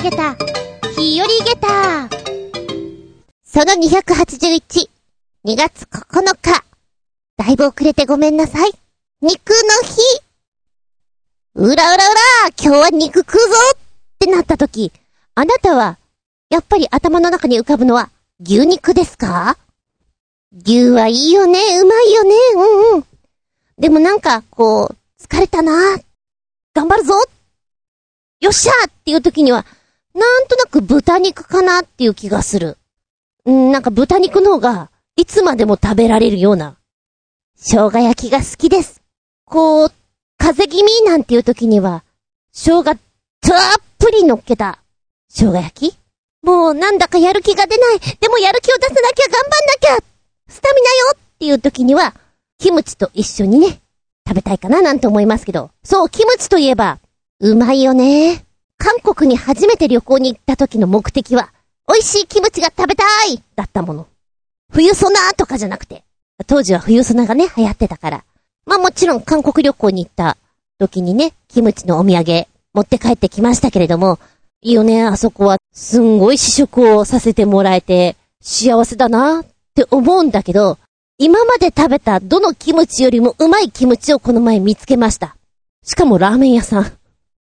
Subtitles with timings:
[0.00, 0.34] あげた、
[0.98, 2.08] 日和ゲタ
[3.44, 4.88] その281、
[5.44, 6.64] 2月9日。
[7.36, 8.72] だいぶ遅れてごめんなさい。
[9.20, 9.56] 肉の
[9.86, 10.00] 日。
[11.54, 12.20] うらうらうら。
[12.58, 13.78] 今日は肉食うぞっ
[14.18, 14.90] てなった時、
[15.34, 15.98] あなたは、
[16.48, 18.08] やっぱり頭の中に浮かぶのは
[18.40, 19.58] 牛肉ですか？
[20.64, 23.04] 牛はいいよね、うまいよね、うんうん。
[23.78, 25.98] でもなんか、こう、疲れたな。
[26.72, 27.12] 頑張るぞ。
[28.40, 29.66] よっしゃっていう時には、
[30.20, 32.76] なんとなく豚肉かなっていう気がする。
[33.48, 36.76] んなんか豚肉の方が、いつまでも食べられるような。
[37.56, 39.00] 生姜焼きが好きです。
[39.46, 39.92] こう、
[40.36, 42.04] 風邪気味なんていう時には、
[42.52, 42.96] 生姜たっ
[43.98, 44.78] ぷり乗っけた、
[45.30, 45.98] 生姜焼き？
[46.42, 48.00] もうなんだかやる気が出ない。
[48.20, 50.04] でもやる気を出さなきゃ頑張んなきゃ
[50.48, 52.14] スタミナよっていう時には、
[52.58, 53.80] キムチと一緒にね、
[54.28, 55.70] 食べたいかななんて思いますけど。
[55.82, 56.98] そう、キムチといえば、
[57.40, 58.44] うまいよね。
[58.80, 61.52] 韓国に初めて旅行に行った時の目的は、
[61.86, 64.06] 美味しいキムチが食べたいだったもの。
[64.72, 66.02] 冬ソナーとかじゃなくて。
[66.46, 68.24] 当時は冬ソナがね、流行ってたから。
[68.64, 70.38] まあもちろん韓国旅行に行った
[70.78, 74.18] 時にね、キムチのお土産持って帰ってきましたけれども、
[74.62, 79.44] いいよね、あそこはすんごい試食をさせてもらえて幸せだなっ
[79.74, 80.78] て思うんだけど、
[81.18, 85.36] 今まで食べたどのキムチよりもうまいキムチをこの前見つけました。
[85.84, 86.99] しかもラーメン屋さん。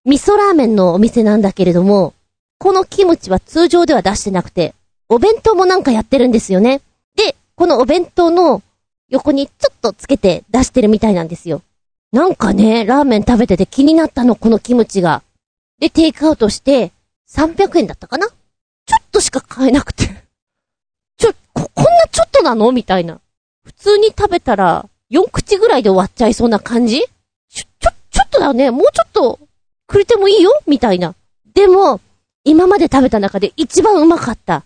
[0.09, 2.14] 味噌ラーメンのお店なんだけれども、
[2.59, 4.75] このキムチは通常では出してなくて、
[5.11, 6.81] お弁当もなんかやってるんですよね。
[7.14, 8.62] で、このお弁当の
[9.11, 11.61] 横にちょっとつけて出してるみたいなんですよ。
[12.11, 15.23] なんかね、ラーメン食べてて気になったの、このキムチが。
[15.79, 16.91] で、テイクアウトして、
[17.31, 18.29] 300円だったかな？
[18.29, 20.06] ちょっとしか買えなくて。
[21.19, 22.73] ちょ、こ、こんなちょっとなの？
[22.73, 23.20] みたいな。
[23.62, 27.03] 普通に食べたら、4口ぐらいで終わっちゃいそうな感じ？
[27.51, 28.70] ちょ、ちょ、ちょっとだね。
[28.70, 29.39] もうちょっと、
[29.89, 31.17] くれてもいいよみたいな。
[31.55, 32.00] でも、
[32.44, 34.64] 今まで食べた中で一番うまかった。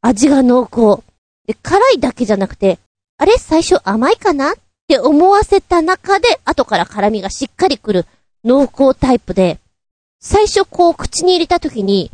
[0.00, 1.02] 味が濃厚。
[1.46, 2.78] で、辛いだけじゃなくて、
[3.16, 4.54] あれ最初甘いかなっ
[4.86, 8.06] て思わせた中で、後から辛みがしっかりくる
[8.44, 9.58] 濃厚タイプで、
[10.20, 12.10] 最初こう口に入れた時に、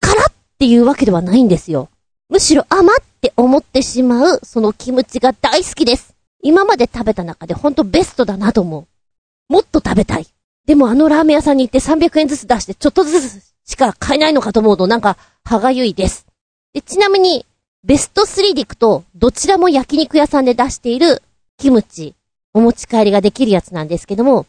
[0.00, 0.24] 辛っ
[0.58, 1.88] ていうわけではないんですよ。
[2.28, 6.14] むしろ甘って思ってしまう、そのキムチが大好きです。
[6.42, 9.52] 今まで食べた中でほんとベストだなと思う。
[9.52, 10.26] もっと食べたい。
[10.66, 16.26] でもあのラーメン屋さんに行って300円ずつ出してちょっとずつしか買えないのかと思うとなんか歯がゆいです。
[16.72, 17.44] で、ちなみに、
[17.84, 21.22] ベスト3で行くと、どちらも焼肉屋さんで出している
[21.58, 22.14] キムチ、
[22.54, 24.46] お持ち帰りができるやつなんですけども、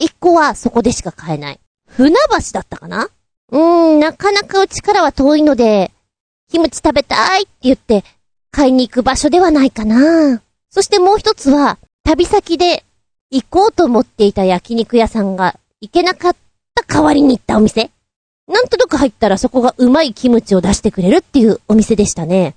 [0.00, 1.60] 1個はそこでしか買えない。
[1.88, 3.08] 船橋だったかな？
[3.50, 5.90] うーん、なかなかうちからは遠いので、
[6.50, 8.04] キムチ食べたいって言って
[8.50, 10.40] 買いに行く場所ではないかな。
[10.70, 12.84] そしてもう一つは、旅先で
[13.30, 16.36] 行こうと思っていた焼肉屋さんが行けなかっ
[16.74, 17.90] た代わりに行ったお店。
[18.46, 22.54] なんとなく入ったらそこがうまいキムチを出してくれるっていうお店でしたね。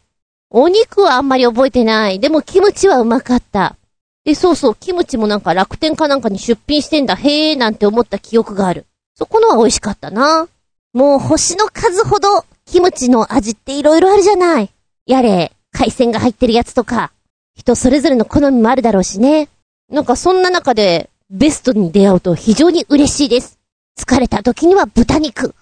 [0.50, 2.20] お肉はあんまり覚えてない。
[2.20, 3.76] でもキムチはうまかった。
[4.24, 8.86] で、そうそう、キムチもなんか楽天かなんかに出品してんだ、へーなんて思った記憶がある。
[9.16, 10.48] そこのは美味しかったな。
[10.94, 14.70] もう星の数ほど、キムチの味って色々あるじゃない。
[15.06, 17.12] やれ、海鮮が入ってるやつとか、
[17.56, 19.50] 人それぞれの好みもあるだろうしね。
[19.92, 23.60] なんかそんな中で、ベストに出会うと非常に嬉しいです。
[24.00, 25.54] 疲れた時には豚肉。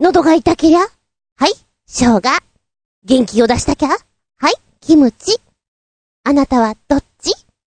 [0.00, 0.86] 喉が痛けりゃは
[1.46, 1.52] い、
[1.86, 2.22] 生姜。
[3.04, 3.94] 元気を出したきゃは
[4.50, 5.40] い、キムチ。
[6.24, 7.30] あなたはどっち？
[7.30, 7.34] っ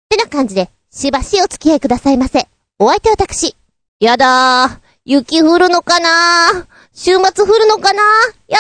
[0.08, 2.46] てな感じで、しばしお付き合いくださいませ。
[2.78, 3.56] お相手は私。
[3.98, 4.86] やだー。
[5.04, 8.58] 雪降るのかなー週末降るのかなーや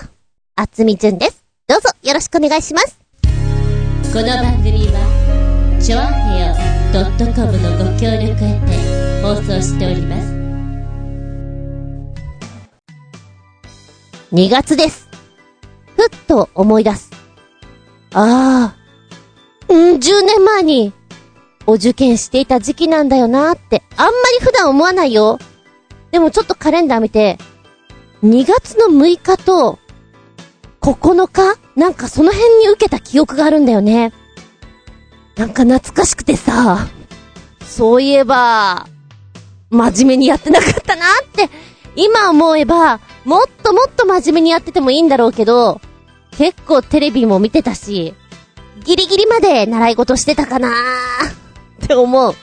[0.00, 0.10] だー
[0.56, 1.44] あつみじゅんです。
[1.68, 2.98] どうぞよろしくお願いします。
[4.12, 6.31] この番組は、ちょ
[6.92, 10.30] .com のご協力へて放送しております。
[14.34, 15.08] 2月です。
[15.96, 17.10] ふっと思い出す。
[18.12, 20.92] ああ、うん、10年前に、
[21.66, 25.38] お受験していた時期なんだよなって、あんまり普段思わないよ。
[26.10, 27.38] でもちょっとカレンダー見て、
[28.22, 29.78] 2月の6日と、
[30.82, 31.58] 9日？
[31.74, 34.12] なんかその辺に受けた記憶があるんだよね。
[35.36, 36.86] なんか懐かしくてさ、
[37.64, 38.86] そういえば、
[39.70, 41.48] 真面目にやってなかったなって、
[41.96, 45.80] 今思えば、もっともっと真面目にやっててもいいんだろうけど、
[46.32, 48.14] 結構テレビも見てたし、
[48.84, 52.34] ギリギリまで習い事してたかなーって思う。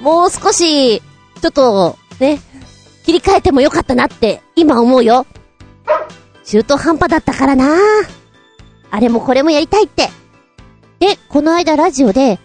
[0.00, 2.40] もう少し、ちょっと、ね、
[3.04, 5.26] 切り替えてもよかったなって今思うよ。
[6.44, 7.76] 中途半端だったからな
[8.90, 10.08] あれもこれもやりたいって。
[11.04, 12.38] で、この間ラジオで、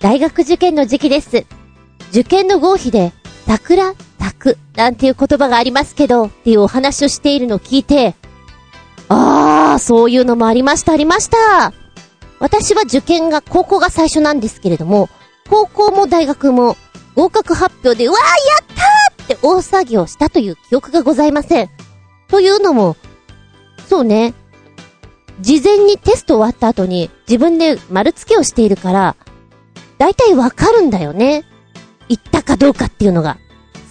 [0.00, 1.46] 大学受験の時期です。
[2.10, 3.12] 受験の合否で、
[3.44, 8.14] 桜、咲く、なんていう言葉がありますけど、っていうお話をしているのを聞いて、
[9.08, 11.72] あー、そういうのもありました、ありました。
[12.38, 15.08] 私は受験が、高校が最初なんですけれども、
[15.50, 16.76] 高校も大学も
[17.16, 21.70] 合格発表で、うわー、やったーって大騒ぎをしたという記憶がございません。
[22.28, 22.94] というのも、
[23.88, 24.34] そうね、
[25.40, 29.16] 事前にテスト終わった後に自分で丸付けをしているから、
[29.98, 31.44] だいたいわかるんだよね。
[32.08, 33.38] 行ったかどうかっていうのが。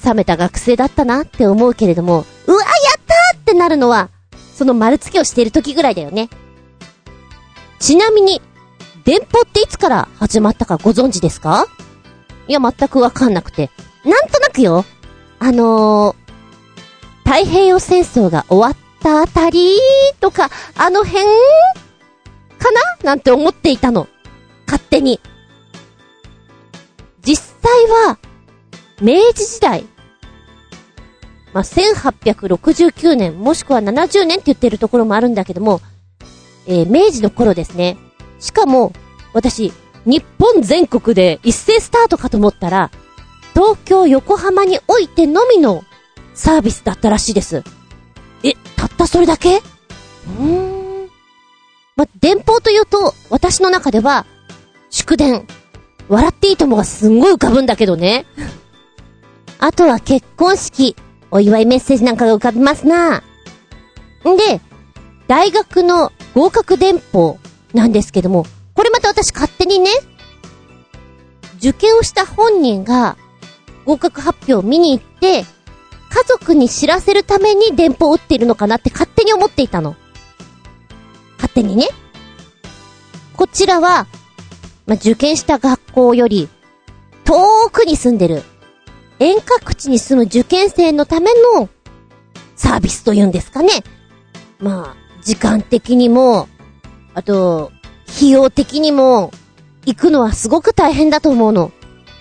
[0.05, 2.65] 冷めた学生だったなって思うけれども、うわ、や
[2.97, 4.09] ったーってなるのは、
[4.53, 6.29] その丸付けをしている時ぐらいだよね。
[7.79, 8.41] ちなみに、
[9.03, 11.65] 電報っていつから始まったかご存知ですか？
[12.47, 13.69] いや、全くわかんなくて。
[14.05, 14.85] なんとなくよ。
[15.39, 19.77] あのー、太平洋戦争が終わったあたり
[20.19, 21.25] とか、あの辺
[22.59, 22.81] かな？
[23.03, 24.07] なんて思っていたの。
[24.65, 25.19] 勝手に。
[27.21, 27.71] 実際
[28.07, 28.19] は、
[29.01, 29.85] 明治時代、
[31.53, 35.81] まあ、1869年、もしくは70年って言ってるところもあるんだけども、
[36.67, 37.97] えー、明治の頃ですね。
[38.39, 38.93] しかも、
[39.33, 39.71] 私、
[40.05, 42.91] 日本全国で一斉スタートかと思ったら、
[43.53, 45.83] 東京、横浜においてのみの
[46.33, 47.63] サービスだったらしいです。
[48.43, 49.57] え、たったそれだけ？
[49.57, 51.09] うーん。
[51.95, 54.25] ま、電報というと、私の中では、
[54.89, 55.47] 祝電、
[56.07, 58.25] 笑っていいともがすんごい浮かぶんだけどね。
[59.59, 60.95] あとは結婚式、
[61.31, 63.23] お祝いメッセージなんかが浮かびますな。
[64.27, 64.61] んで、
[65.27, 67.39] 大学の合格電報
[67.73, 69.89] なんですけども、これまた私勝手にね、
[71.57, 73.17] 受験をした本人が
[73.85, 75.43] 合格発表を見に行って、
[76.17, 79.95] 家族に知らせるために電報を打っているのかなって勝手に思っていたの。
[81.35, 81.89] 勝手にね。
[83.35, 84.07] こちらは、
[84.87, 86.49] まあ、受験した学校より
[87.23, 88.41] 遠くに住んでる
[89.19, 91.69] 遠隔地に住む受験生のための
[92.55, 93.83] サービスというんですかね。
[94.57, 96.49] まあ、時間的にも、
[97.13, 97.71] あと、
[98.07, 99.31] 費用的にも、
[99.85, 101.71] 行くのはすごく大変だと思うの。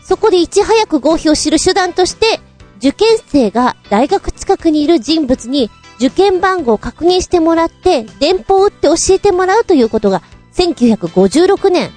[0.03, 2.41] そこでいち早く合否を知る手段として、
[2.87, 10.23] 受験生が大学近くにいる人物に受験番号を確認してもらって、電報を打って教えてもらうということが、
[10.53, 11.91] 1956年、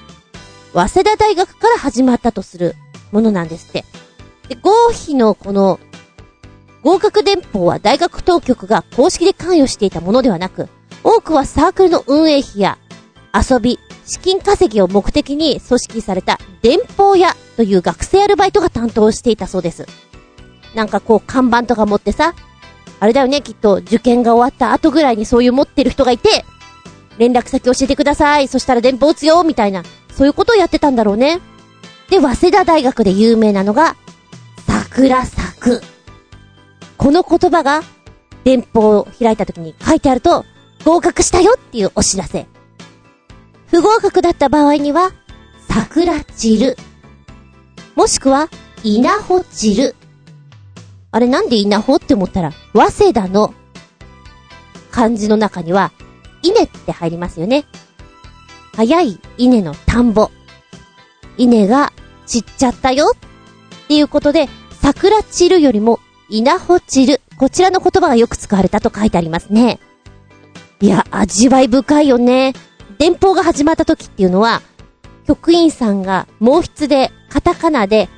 [0.74, 2.76] 早稲田大学から始まったとする
[3.12, 3.86] ものなんですって。
[4.48, 5.80] で、合否のこの、
[6.82, 10.70] 合格電報は大学当局が公式で関与していたものではなく、
[11.04, 12.80] 多くはサークルの運営費や
[13.32, 13.78] 遊び、
[14.08, 19.86] 資金稼ぎを目的に組織された電報屋という学生アルバイトが担当していたそうです。
[20.75, 22.33] なんかこう看板とか持ってさ、
[23.00, 26.45] あれだよね、きっと受験が終わった後ぐらいにそういう持ってる人がいて、
[27.18, 29.83] 連絡先教えてください、そしたら電報打つよ、みたいな、
[30.16, 31.39] そういうことをやってたんだろうね。
[32.10, 33.95] で、早稲田大学で有名なのが、
[34.68, 35.81] 桜咲く。
[36.98, 37.83] この言葉が、
[38.44, 40.45] 電報を開いた時に書いてあると、
[40.86, 42.48] 合格したよっていうお知らせ。
[43.68, 45.12] 不合格だった場合には、
[45.69, 46.77] 桜散る。
[47.95, 48.50] もしくは、
[48.83, 49.95] 稲穂散る。
[51.12, 53.54] あれなんで稲穂って思ったら、早稲田の
[54.92, 55.92] 漢字の中には、
[56.42, 57.66] 稲って入りますよね。
[58.76, 60.30] 早い稲の田んぼ。
[61.38, 61.92] 稲が
[62.26, 64.48] 散っちゃったよっていうことで、
[64.81, 67.22] 桜散るよりも稲穂散る。
[67.38, 69.80] こちらの言葉がよく使われたと書いてありますね。
[70.80, 72.54] いや、味わい深いよね。
[73.00, 74.62] 電報が始まった時っていうのは、
[75.28, 78.10] 局員さんが毛筆で、カタカナで、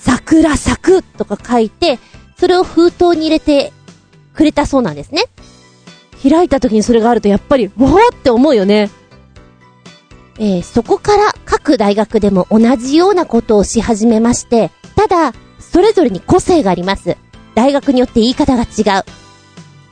[0.00, 1.98] 桜咲くとか書いて、
[2.38, 3.72] それを封筒に入れて
[4.34, 5.24] くれたそうなんですね。
[6.22, 8.90] 開いた時にそれがあるとやっぱり、わーって思うよね。
[10.38, 17.16] えー、そこから各大学でも同じようなことをし始めまして、ただ、それぞれに個性があります。
[17.54, 19.04] 大学によって言い方が違う。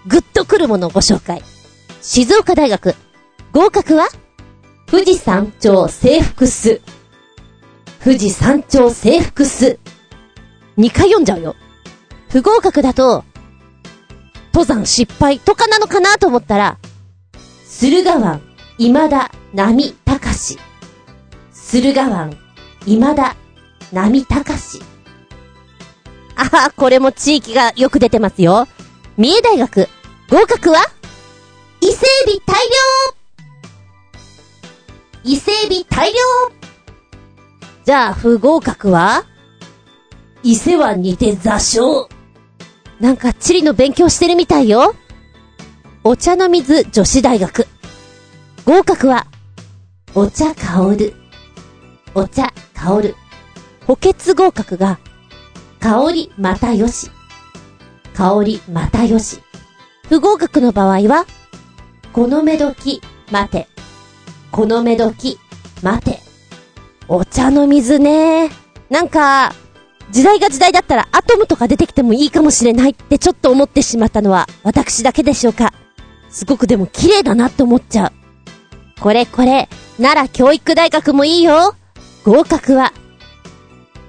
[0.06, 1.42] ぐっとくるものをご紹介。
[2.02, 2.94] 静岡大学。
[3.52, 4.08] 合格は
[4.86, 6.82] 富士山頂制服す。
[8.02, 9.78] 富士山頂制服す。
[10.76, 11.56] 2回読んじゃうよ。
[12.34, 13.24] 不合格だと、
[14.52, 16.78] 登山失敗とかなのかなと思ったら、
[17.64, 18.42] 駿河湾、
[18.76, 20.58] 未だ、波、高し。
[21.52, 22.36] 駿河湾、
[22.86, 23.36] 未だ、
[23.92, 24.82] 波、高し。
[26.34, 28.66] ああ、これも地域がよく出てますよ。
[29.16, 29.88] 三重大学、
[30.28, 30.80] 合格は
[31.80, 32.72] 伊勢海老大量
[35.22, 36.18] 伊勢海老大量
[37.84, 39.24] じゃあ、不合格は
[40.42, 42.08] 伊勢湾にて座礁。
[43.00, 44.94] なんか、地理の勉強してるみたいよ。
[46.04, 47.66] お茶の水女子大学。
[48.64, 49.26] 合格は、
[50.14, 51.14] お茶香る。
[52.14, 53.16] お茶香る。
[53.86, 54.98] 補欠合格が、
[55.80, 57.10] 香りまたよし。
[58.14, 59.42] 香り、またよし。
[60.08, 61.26] 不合格の場合は、
[62.12, 63.68] このめどき、待て。
[64.52, 65.38] このめどき、
[65.82, 66.20] 待て。
[67.08, 68.50] お茶の水ね。
[68.88, 69.52] なんか、
[70.10, 75.72] 時代が時代だったらアトムとか出てきてもいいかもしれないってちょっと思ってしまったのは私だけでしょうか。
[76.30, 78.12] すごくでも綺麗だなって思っちゃう。
[79.00, 79.68] これこれ、
[79.98, 81.74] 奈良教育大学もいいよ。
[82.24, 82.92] 合格は、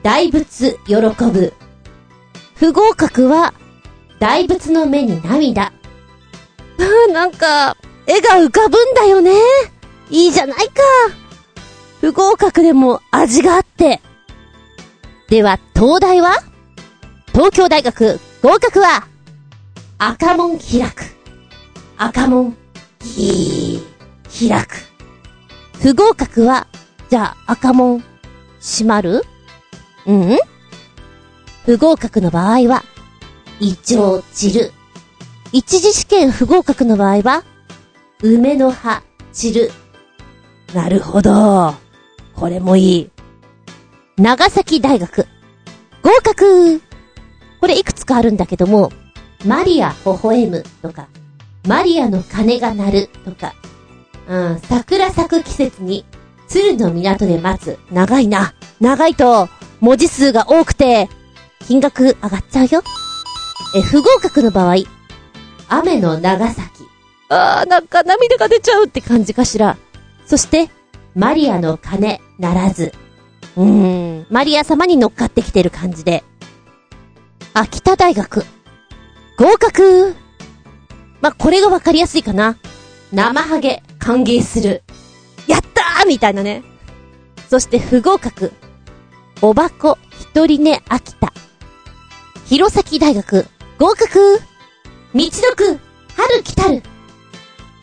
[0.04, 1.54] 大仏喜ぶ。
[2.56, 3.54] 不合格は、
[4.20, 5.64] 大仏の目に涙。
[5.64, 5.72] あ
[7.10, 9.32] あ、なんか、絵が浮かぶんだよね。
[10.10, 10.82] いいじゃないか。
[12.02, 14.02] 不合格でも味があって。
[15.36, 16.38] では、東大は？
[17.34, 19.06] 東京大学合格は？
[19.98, 21.04] 赤門開く。
[21.98, 22.56] 赤門、
[23.04, 24.78] ひー、開く。
[25.82, 26.68] 不合格は、
[27.10, 28.02] じゃあ赤門、
[28.62, 29.24] 閉まる？
[30.06, 30.38] うん？
[31.66, 32.86] 不合格の場合は、
[33.60, 34.72] 胃腸散る。
[35.52, 37.44] 一次試験不合格の場合は、
[38.24, 39.72] 梅の葉散る。
[40.74, 41.76] なるほど。
[42.34, 43.10] これもいい。
[44.18, 45.28] 長崎大学。
[46.02, 46.82] 合格
[47.60, 48.92] これいくつかあるんだけども、
[49.46, 51.08] マリア微笑むとか、
[51.68, 53.54] マリアの鐘が鳴るとか、
[54.28, 56.06] うん、桜咲く季節に、
[56.48, 57.78] 鶴の港で待つ。
[57.92, 58.54] 長いな。
[58.80, 59.50] 長いと、
[59.82, 61.10] 文字数が多くて、
[61.68, 62.84] 金額上がっちゃうよ。
[63.76, 64.76] え、不合格の場合、
[65.68, 66.70] 雨の長崎。
[67.28, 69.76] あー、なんか涙が出ちゃうって感じかしら。
[70.26, 70.70] そして、
[71.16, 72.94] マリアの鐘、ならず。
[73.58, 76.24] うーん、マリア様に乗っかってきてる感じで。
[77.54, 78.46] 秋田大学。
[79.38, 80.16] 合格
[81.22, 82.58] まこれがわかりやすいかな。
[83.12, 84.84] 生ハゲ、歓迎する。
[85.48, 86.64] やったーみたいなね。
[87.50, 88.52] そして不合格。
[89.42, 91.32] おばこ、一人寝、秋田。
[92.46, 93.46] 弘前大学、
[93.80, 94.40] 合格
[95.14, 95.80] 道のく、
[96.16, 96.84] 春来たる。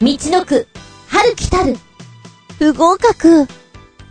[0.01, 0.69] 道のく、
[1.09, 1.77] 春来たる。
[2.59, 3.47] 不合格。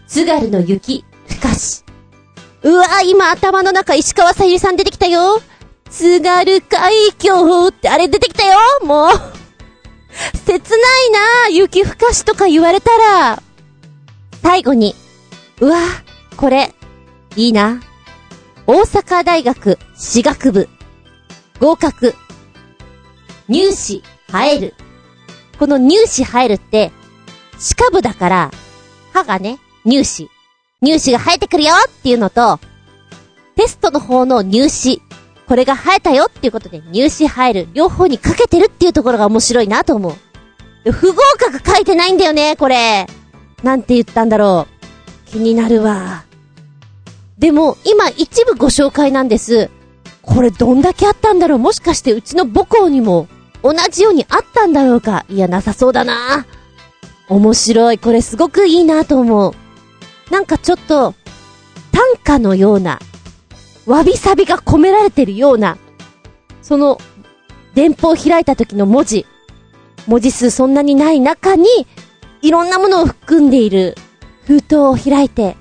[0.07, 1.05] 津軽の雪、
[1.41, 1.83] かし。
[2.63, 5.41] うわぁ、今頭の中石川さゆりさん出てきたよ。
[5.89, 9.09] 津軽海峡ってあれ出てきたよもう。
[10.45, 13.43] 切ないな雪ふかしとか言われたら。
[14.41, 14.95] 最後に。
[15.59, 16.73] うわぁ、これ、
[17.35, 17.81] いいな。
[18.67, 20.69] 大阪大学私学部。
[21.59, 22.15] 合格。
[23.47, 24.75] 入試、生える。
[25.59, 26.91] この入試生えるって、
[27.59, 28.51] 歯科部だから、
[29.13, 30.29] 歯がね、入試。
[30.83, 32.59] 入試が生えてくるよっていうのと、
[33.55, 34.99] テストの方の入試。
[35.47, 37.67] これが生えたよっていうことで入試生える。
[37.73, 40.15] 両方にかけてるっていうところが面白いなと思
[40.85, 40.91] う。
[40.91, 43.05] 不合格書いてないんだよね、これ。
[43.61, 44.65] なんて言ったんだろ
[45.27, 45.29] う。
[45.29, 46.23] 気になるわ。
[47.37, 49.69] でも、今一部ご紹介なんです。
[50.23, 53.27] これどんだけあったんだろうもしかしてうちの母校にも
[53.63, 56.47] 同じようにあったんだろうかいや、なさそうだな。
[57.29, 57.99] 面白い。
[57.99, 59.53] これすごくいいなと思う。
[60.31, 61.13] なんかちょっと、
[61.91, 62.99] 短歌のような、
[63.85, 65.77] わびさびが込められてるような、
[66.61, 66.97] その、
[67.75, 69.25] 電報を開いた時の文字、
[70.07, 71.67] 文字数そんなにない中に、
[72.41, 73.95] いろんなものを含んでいる
[74.45, 75.57] 封筒を開いて、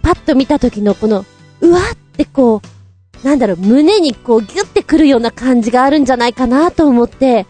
[0.00, 1.26] パッと見た時のこの、
[1.60, 2.62] うわってこ
[3.22, 7.46] う、なんだろう、胸にこうギュってくるような感じがあるんじゃないかなと思って、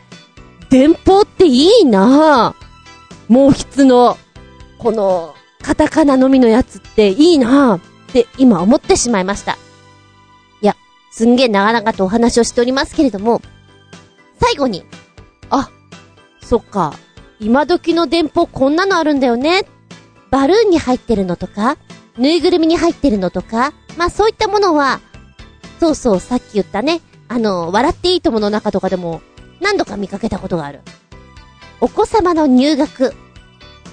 [0.68, 2.60] 電報っていいなぁ。
[3.32, 4.18] 毛筆の、
[4.78, 7.80] この、カタカナのみのやつっていいなぁっ
[8.12, 9.58] て今思ってしまいました。
[10.62, 10.76] いや、
[11.10, 13.42] すんげえ長々とお話をしておりますけれども、
[14.40, 14.84] 最後に、
[15.50, 15.70] あ、
[16.42, 16.94] そっか、
[17.38, 19.64] 今時の電報こんなのあるんだよね。
[20.30, 21.76] バルーンに入ってるのとか、
[22.18, 25.00] ぬいぐるみに入ってるのとか、まあそういったものは、
[25.78, 29.22] そうそう、さっき言ったね、あの、笑っていいともの中とかでも、
[29.60, 30.80] 何度か見かけたことがある。
[31.80, 33.14] お子様の入学、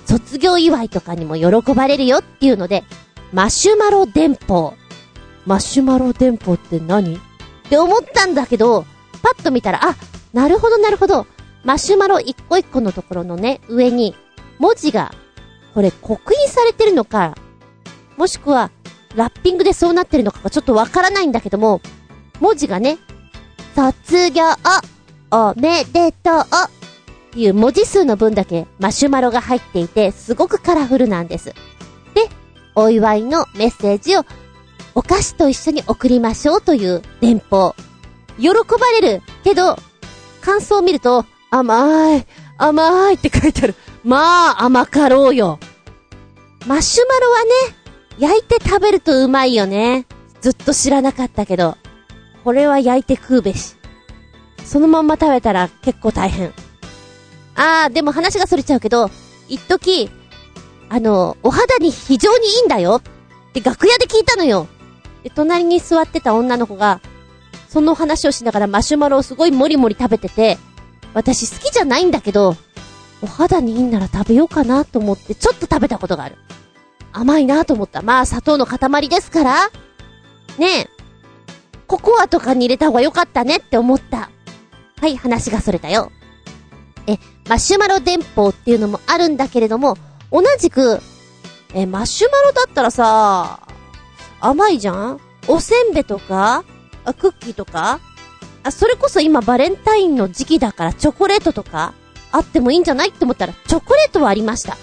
[0.08, 2.84] 卒業祝いとかにも喜ばれるよっていうので、
[3.34, 4.74] マシュマロ電報。
[5.46, 7.16] マシュマロ電報って何？
[7.16, 7.20] っ
[7.70, 8.86] て思ったんだけど、
[9.22, 9.96] パッと見たら、あ、
[10.32, 11.28] なるほどなるほど。
[11.66, 14.16] マシュマロ一個一個のところのね、上に、
[14.60, 15.14] 文字が、
[15.74, 17.36] これ刻印されてるのか、
[18.16, 18.72] もしくは、
[19.16, 21.82] ラッピングでそうなってるのかがちょっとわからないんだけども、
[22.40, 22.98] 文字がね、
[23.76, 24.44] 卒業、
[25.32, 26.46] おめでとう
[27.38, 31.54] っていう文字数の分だけマシュマロが入っていて、すごくカラフルなんです。
[32.16, 32.30] で、
[32.74, 34.26] お祝いのメッセージを
[34.96, 37.76] お菓子と一緒に送りましょうという電報。
[38.40, 39.78] 喜ばれるけど、
[40.42, 42.26] 感想を見ると、甘い、
[42.58, 43.76] 甘いって書いてある。
[44.04, 45.60] まあ、甘かろうよ。
[46.66, 47.50] マシュマロはね、
[48.18, 50.08] 焼いて食べるとうまいよね。
[50.42, 51.78] ずっと知らなかったけど。
[52.44, 53.76] これは焼いて食うべし。
[54.66, 56.52] そのまんま食べたら結構大変。
[57.58, 59.10] あー、でも話が逸れちゃうけど、
[59.50, 60.10] 一時、
[60.90, 63.02] あの、お肌に非常にいいんだよ
[63.50, 64.68] って楽屋で聞いたのよ。
[65.24, 67.02] で、隣に座ってた女の子が、
[67.68, 70.58] その話をしながらマシュマロをすごいもりもり食べてて、
[71.14, 72.56] 私好きじゃないんだけど、
[73.22, 76.38] お肌にいいんなら食べようかなと思ってちょっと食べたことがある。
[77.12, 78.04] 甘いなと思った。
[78.04, 79.72] まあ砂糖の塊ですから。
[80.60, 80.90] ねえ。
[81.88, 84.30] ココアとかに入れた方が良かったねって思った。
[85.00, 86.12] はい、話がそれたよ。
[87.08, 87.18] え、
[87.50, 89.98] マシュマロ電報っていうのもあるんだけれども、
[90.32, 91.00] 同じく、
[91.74, 93.60] え、マシュマロだったらさ、
[94.40, 95.20] 甘いじゃん？
[95.48, 96.64] おせんべとか
[97.06, 98.00] あ、クッキーとか？
[98.64, 101.94] あ、それこそ今バレンタインの時期だからチョコレートとか
[102.32, 103.10] あってもいいんじゃない？
[103.10, 104.78] って思ったら、チョコレートはありました。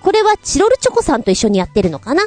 [0.00, 2.22] これはチロルチョコさんと一緒にやってるのかな？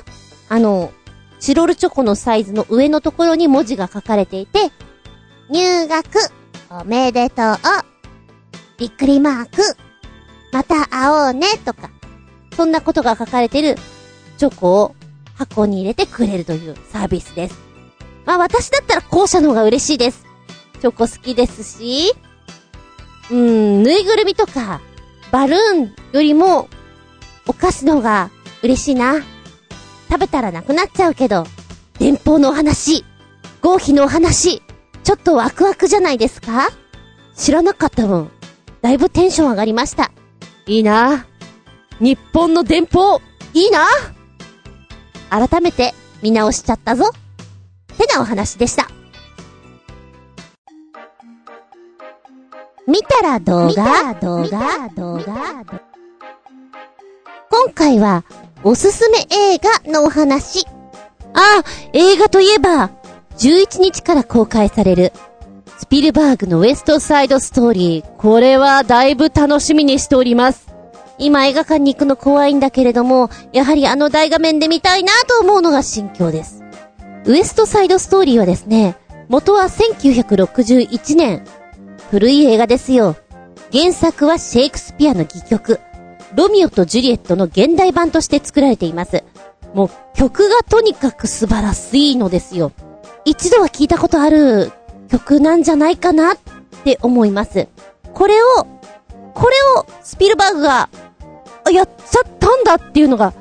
[0.50, 0.92] あの、
[1.40, 4.72] チロルチョコのサイズの上のところに文字が書かれていて、
[5.50, 6.06] 入学、
[6.70, 7.58] おめでとう、
[8.80, 9.62] びっくりマーク、
[10.54, 11.90] また会おうね、とか、
[12.56, 13.76] そんなことが書かれてる
[14.38, 14.96] チョコを
[15.36, 17.56] 箱に入れてくれるというサービスです。
[18.26, 20.26] まあ私だったら後者の方が嬉しいです。
[20.80, 22.14] チョコ好きですし、
[23.30, 24.82] うーん、ぬいぐるみとか、
[25.32, 26.70] バルーンよりも、
[27.48, 28.30] お菓子の方が
[28.64, 29.16] 嬉しいな。
[30.10, 31.46] 食べたらなくなっちゃうけど、
[32.00, 33.04] 電報のお話、
[33.62, 34.64] 合否のお話、
[35.04, 36.70] ちょっとワクワクじゃないですか？
[37.36, 38.32] 知らなかった分、
[38.82, 40.12] だいぶテンション上がりました。
[40.66, 41.26] いいな
[42.00, 43.20] 日本の電報、
[43.54, 43.86] いいな
[45.30, 47.06] 改めて見直しちゃったぞ。
[47.98, 48.88] てなお話でした。
[52.88, 55.64] 見たら動画、動画、動画。
[57.52, 58.24] 今回は、
[58.64, 60.66] おすすめ映画のお話。
[61.34, 62.90] ああ、映画といえば、
[63.38, 65.14] 11日から公開される、
[65.80, 68.16] スピルバーグのウエストサイドストーリー。
[68.18, 70.68] これはだいぶ楽しみにしております。
[71.18, 76.66] 今映画館に行くの怖いんだけれども、やはりあの大画面で見たいなと思うのが心境です。
[77.26, 78.98] ウエストサイドストーリーはですね、
[79.30, 81.46] 元は1961年、
[82.12, 83.16] 古い映画ですよ。
[83.72, 85.80] 原作はシェイクスピアの戯曲、
[86.36, 89.24] ロミオとジュリエットの現代版として作られています。
[89.74, 92.74] もう曲がとにかく素晴らしいのですよ。
[93.24, 94.74] 一度は聞いたことある
[95.10, 96.38] 曲なんじゃないかなっ
[96.84, 97.68] て思います。
[98.14, 98.68] これを、
[99.34, 100.90] これをスピルバーグが、
[101.72, 103.34] やっちゃったんだっていうのが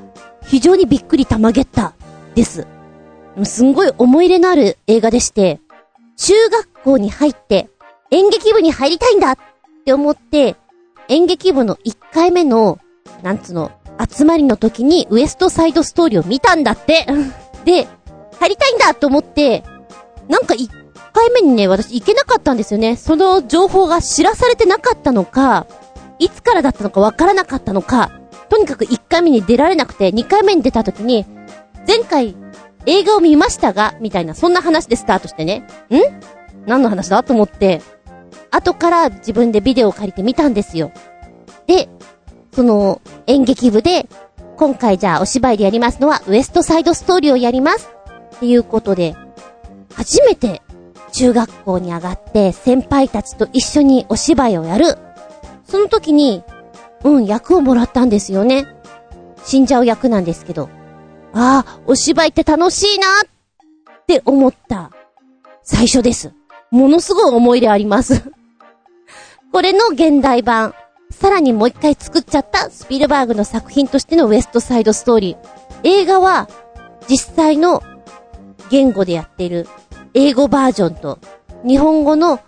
[0.44, 1.94] 非常にびっくりたまげった
[2.34, 2.66] です。
[3.44, 5.60] すんごい思い入れのある映画でして、
[6.16, 7.70] 中学校に入って
[8.10, 9.38] 演劇部に入りたいんだっ
[9.84, 10.56] て思って、
[11.08, 12.78] 演劇部の1回目の、
[13.22, 13.72] なんつうの、
[14.10, 17.06] 集まりの時にウエストサイドストーリーを見たんだって。
[17.64, 17.86] で、
[18.38, 19.64] 入りたいんだと思って、
[20.28, 20.54] なんか
[21.18, 22.94] 回目にね、私行けなかったんですよね。
[22.94, 25.66] その情報が知らされてなかったのか、
[26.20, 28.12] いつからだったのかわからなかったのか、
[28.48, 31.26] とにかく1回目に出られなくて、2回目に出た時に、
[31.88, 32.36] 前回
[32.86, 35.66] 映画を見ましたが、みたいな、そんな話でスタートしてね。
[35.90, 35.98] ん？
[36.66, 37.82] 何の話だと思って、
[38.52, 40.92] 後から自分でビデオを借りてみたんですよ。
[41.66, 41.88] で、
[42.52, 44.08] その演劇部で、
[44.56, 47.90] 今回じゃあお芝居でやりますのはウエストサイドストーリーをやります
[48.36, 49.16] っていうことで、
[49.94, 50.62] 初めて
[51.12, 54.98] 中学校に上がって先輩たちと一緒にお芝居をやる。
[55.64, 56.42] その時に、
[57.04, 58.66] うん、役をもらったんですよね。
[59.44, 60.68] 死んじゃう役なんですけど。
[61.32, 64.90] ああ、お芝居って楽しいなって思った
[65.62, 66.32] 最初です。
[66.70, 68.30] ものすごい思い入れあります
[69.52, 70.74] これの現代版。
[71.10, 75.58] さらにもう一回作っちゃったスピルバーグの作品としてのウエストサイドストーリー。
[75.84, 76.48] 映画は
[77.08, 77.82] 実際の
[78.70, 79.66] 言語でやっている
[80.14, 81.18] 英語バージョンと
[81.64, 82.40] 日本語の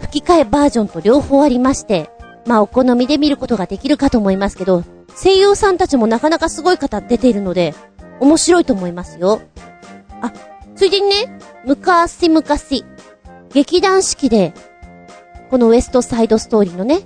[0.00, 2.10] 吹き替えバージョンと両方ありまして、
[2.46, 4.84] まあお好みで見ることができるかと思いますけど、
[5.22, 7.74] 声優さんたちもなかなかすごい方出ているので、
[8.20, 9.40] 面白いと思いますよ。
[10.20, 10.32] あ、
[10.74, 12.42] ついでにね、昔々、
[13.52, 14.54] 劇団四季で
[15.50, 17.00] このウエストサイドストーリーのね、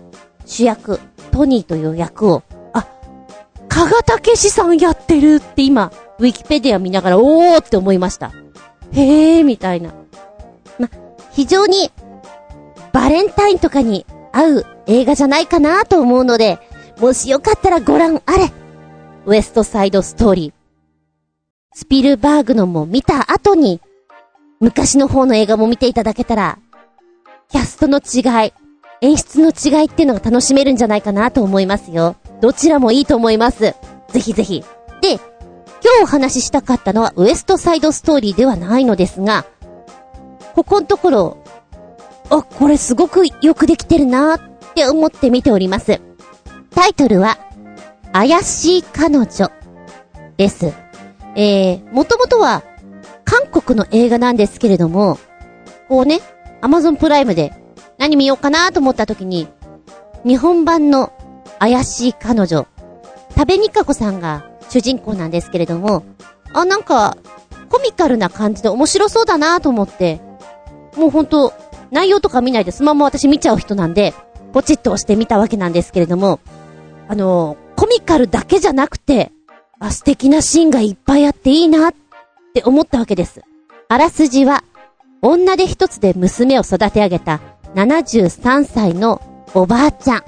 [0.44, 1.00] 主役、
[1.32, 2.42] トニーという役を、
[2.74, 2.86] あ、
[3.68, 8.32] 加賀武史さんやってるって今、ウィキペディア見ながら、おーって思いました。
[8.94, 9.92] へー、みたいな。
[10.78, 10.88] ま、
[11.32, 11.90] 非常に、
[12.92, 16.58] バレンタインとかに合う映画じゃないかなと思うので、
[17.00, 18.52] もしよかったらご覧あれ。
[19.26, 20.52] ウエストサイドストーリー。
[21.72, 23.80] スピルバーグのも見た後に、
[24.60, 26.58] 昔の方の映画も見ていただけたら
[27.48, 28.52] キャストの違い、
[29.00, 32.16] 演出の違いっていうのが楽しめるんじゃないかなと思いますよ。
[32.40, 33.74] どちらもいいと思います。
[34.08, 34.64] ぜひぜひ。
[35.00, 35.20] で、
[35.84, 39.44] 今日お話ししたかったのはウエストサイドストーリーではないのですが、
[40.54, 41.44] ここのところ、
[42.30, 46.00] あ、これすごくよくできてるなーって思って見ております。
[46.70, 47.36] タイトルは、
[48.14, 49.26] 怪しい彼女
[50.38, 50.72] です。
[51.36, 52.62] えー、もともとは、
[53.26, 55.18] 韓国の映画なんですけれども、
[55.90, 56.22] こうね、
[56.62, 57.52] アマゾンプライムで
[57.98, 59.48] 何見ようかなと思った時に、
[60.24, 61.12] 日本版の
[61.58, 62.66] 怪しい彼女、
[63.36, 66.04] 多部未華子さんが主人公なんですけれども、
[66.52, 67.16] あ、なんか、
[67.68, 70.20] コミカルな感じで面白そうだなと思って、
[70.96, 71.52] もうほんと、
[71.92, 74.14] 内容とか見ないでそのまま私見ちゃう人なんで、
[74.52, 76.40] ポチッと押してみたわけなんですけれども、
[77.06, 79.30] あの、コミカルだけじゃなくて、
[79.78, 81.94] あ、素敵なシーンがいっぱいあっていいなっ
[82.52, 83.42] て思ったわけです。
[83.88, 84.64] あらすじは、
[85.22, 87.40] 女で一つで娘を育て上げた
[87.76, 89.22] 73歳の
[89.54, 90.24] おばあちゃん、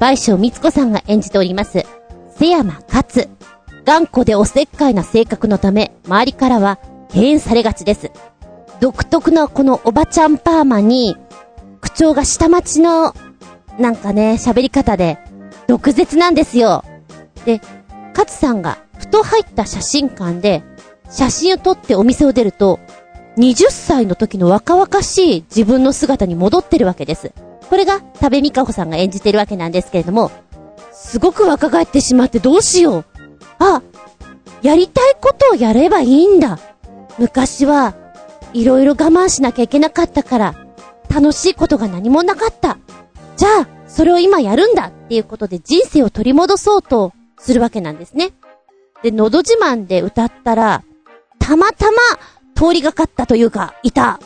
[0.00, 1.84] 倍賞光子さんが演じております。
[2.36, 3.33] 瀬山勝。
[3.84, 6.78] 頑固でおせっかいな性格のため、周りからは
[7.10, 8.10] 敬遠されがちです。
[8.80, 11.16] 独特なこのおばちゃんパーマに、
[11.80, 13.14] 口調が下町の、
[13.78, 15.18] なんかね、喋り方で、
[15.66, 16.82] 毒舌なんですよ。
[17.44, 17.60] で、
[18.14, 20.62] 勝さんが、ふと入った写真館で、
[21.10, 22.80] 写真を撮ってお店を出ると、
[23.36, 27.32] 20歳の時の若々しい自分の姿に戻ってるわけです。
[27.68, 30.30] これが、多部未華子さんが演じてるわけなんですけれども、
[30.92, 33.04] すごく若返ってしまってどうしよう。
[33.58, 33.82] あ、
[34.62, 36.58] やりたいことをやればいいんだ。
[37.18, 37.94] 昔は、
[38.52, 40.54] いろいろ我慢しなきゃいけなかったから、
[41.12, 42.78] 楽しいことが何もなかった。
[43.36, 48.32] じゃあ、それを今やるんだっていうことで人生を取り戻そうとするわけなんですね。
[49.02, 50.82] で、のど自慢で歌ったら、
[51.38, 51.98] たまたま
[52.54, 54.18] 通りがかったというか、いた、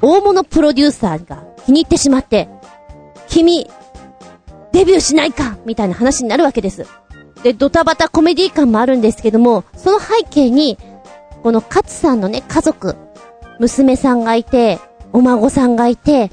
[0.00, 2.48] 大物プロデューサーが気に入ってしまって、
[3.28, 3.68] 君、
[4.72, 6.86] デビューしないかみたいな話になるわけです。
[7.42, 10.78] で、ドタバタコメディ感もあるんですけども、その背景に、
[11.42, 12.96] この勝さんのね、家族、
[13.58, 14.78] 娘さんがいて、
[15.12, 16.30] お孫さんがいて、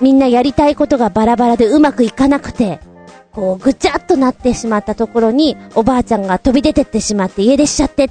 [0.00, 2.80] みんなやりたいことがバラバラでうまくいかなくて、
[3.32, 8.10] こう、ぐちゃっとなってしまったところに、おばあちゃんが飛び出てってしまって家出しちゃって、っ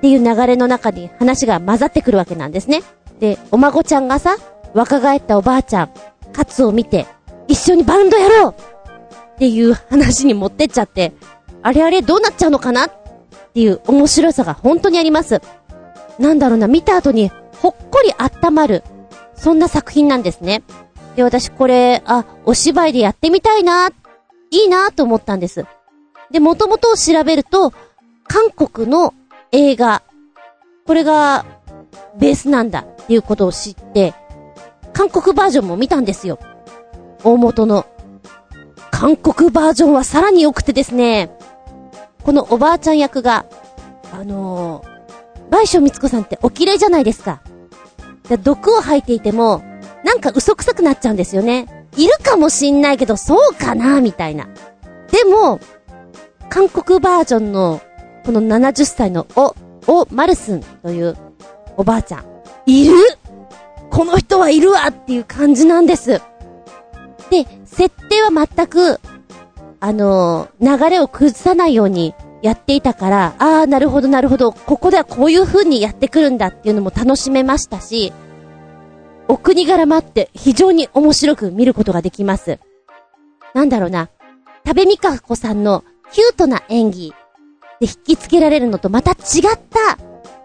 [0.00, 2.82] ていう流れの中に話が混ざってくるわけなんですね。
[3.20, 4.36] で、お孫ちゃんがさ、
[4.74, 5.90] 若返ったおばあちゃん、
[6.32, 7.06] カツを見て、
[7.46, 8.54] 一緒にバンドやろう
[9.34, 11.12] っていう話に持ってっちゃって、
[11.68, 12.90] あれあれどうなっちゃうのかなっ
[13.52, 15.42] ていう面白さが本当にあります。
[16.18, 18.82] なんだろうな、見た後にほっこり温まる、
[19.36, 20.62] そんな作品なんですね。
[21.14, 23.88] で、私これ、あ、お芝居でやってみたいな、
[24.50, 25.66] いいなと思ったんです。
[26.30, 27.74] で、元々を調べると、
[28.26, 29.12] 韓国の
[29.52, 30.02] 映画、
[30.86, 31.44] これが
[32.16, 34.14] ベースなんだっていうことを知って、
[34.94, 36.38] 韓国バージョンも見たんですよ。
[37.24, 37.84] 大元の。
[38.90, 41.36] 韓国バージョンはさらに良くてですね、
[42.22, 43.46] このおばあちゃん役が、
[44.12, 47.40] あのー、倍賞光子さんってお綺麗じゃないですか。
[48.42, 49.62] 毒を吐いていても、
[50.04, 51.86] なんか嘘くさくなっちゃうんですよね。
[51.96, 54.46] いるかもしんないけど、そうかなみたいな。
[55.10, 55.60] でも、
[56.50, 57.80] 韓国バージョンの、
[58.24, 59.54] この70歳のお、
[59.86, 61.16] お、マルスンという
[61.76, 62.24] おばあちゃん。
[62.66, 62.94] いる？
[63.90, 66.20] この人はいるわっていう感じなんです。
[67.30, 69.00] で、設定は全く、
[69.80, 78.12] あの、流れを崩さないようにやっていたから、ああ、なるほどなるほど、ここではこういう風にやってくるんだっていうのも楽しめましたし、
[79.28, 82.58] お国柄もあって非常に面白く見ることができます。
[83.54, 84.08] なんだろうな、
[84.66, 87.14] 食べみかこさんのキュートな演技
[87.80, 89.18] で引きつけられるのとまた違っ
[89.70, 89.98] た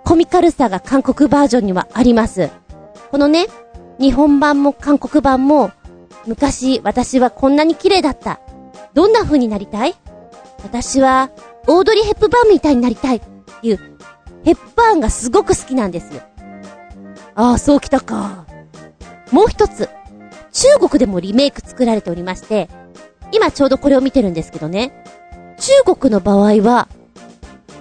[0.03, 2.49] コミカルさが韓国バージョンにはあります。
[3.09, 3.47] このね、
[3.99, 5.71] 日本版も韓国版も
[6.25, 8.39] 昔私はこんなに綺麗だった。
[8.93, 9.95] どんな風になりたい？
[10.63, 11.31] 私は
[11.67, 13.97] オードリー・ヘップバーンみたいになりたいっていう、
[14.43, 16.21] ヘップバーンがすごく好きなんですよ。
[17.35, 18.45] ああ、そうきたか。
[19.31, 19.89] もう一つ、
[20.51, 22.69] 中国でもリメイク作られておりまして、
[23.31, 25.03] 今ちょうどこれを見てるんですけどね、
[25.85, 26.87] 中国の場合は、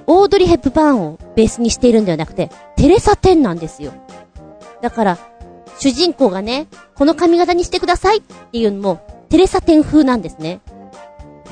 [0.07, 3.93] オードリー・ヘップバーンをベースにしているんではなくて、テレサ・テンなんですよ。
[4.81, 5.19] だから、
[5.79, 10.61] 主人公がね、この髪型にしてくださいっていうのも、テレサ・テン風なんですね。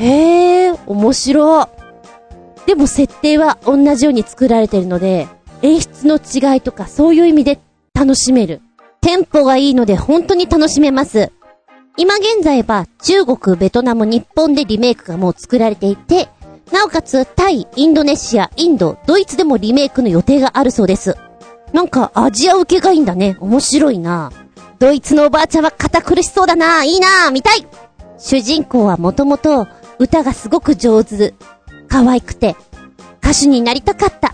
[0.01, 1.69] へえ、面白。
[2.67, 5.29] でも設定は同じように作られてるので、
[5.61, 7.61] 演出の違いとかそういう意味で
[7.93, 8.63] 楽しめる。
[9.03, 11.33] テンポがいいので本当に楽しめます。
[11.99, 16.29] 今現在は中国、ベトナム、日本でリメイクがもう作られていて、
[16.73, 21.17] なおかつタイ、インドネシア、インド、ドイツでもリメイクの予定があるそうです。
[21.75, 23.37] なんかアジア受けがいいんだね。
[23.41, 24.33] 面白いな。
[24.79, 26.85] ドイツのおばあちゃんは堅苦しそうだな。
[26.85, 27.31] いいな。
[27.31, 27.67] 見たい
[28.17, 29.67] 主人公はもともと
[30.01, 31.35] 歌がすごく上手。
[31.87, 32.57] 可愛くて、
[33.23, 34.33] 歌手になりたかった。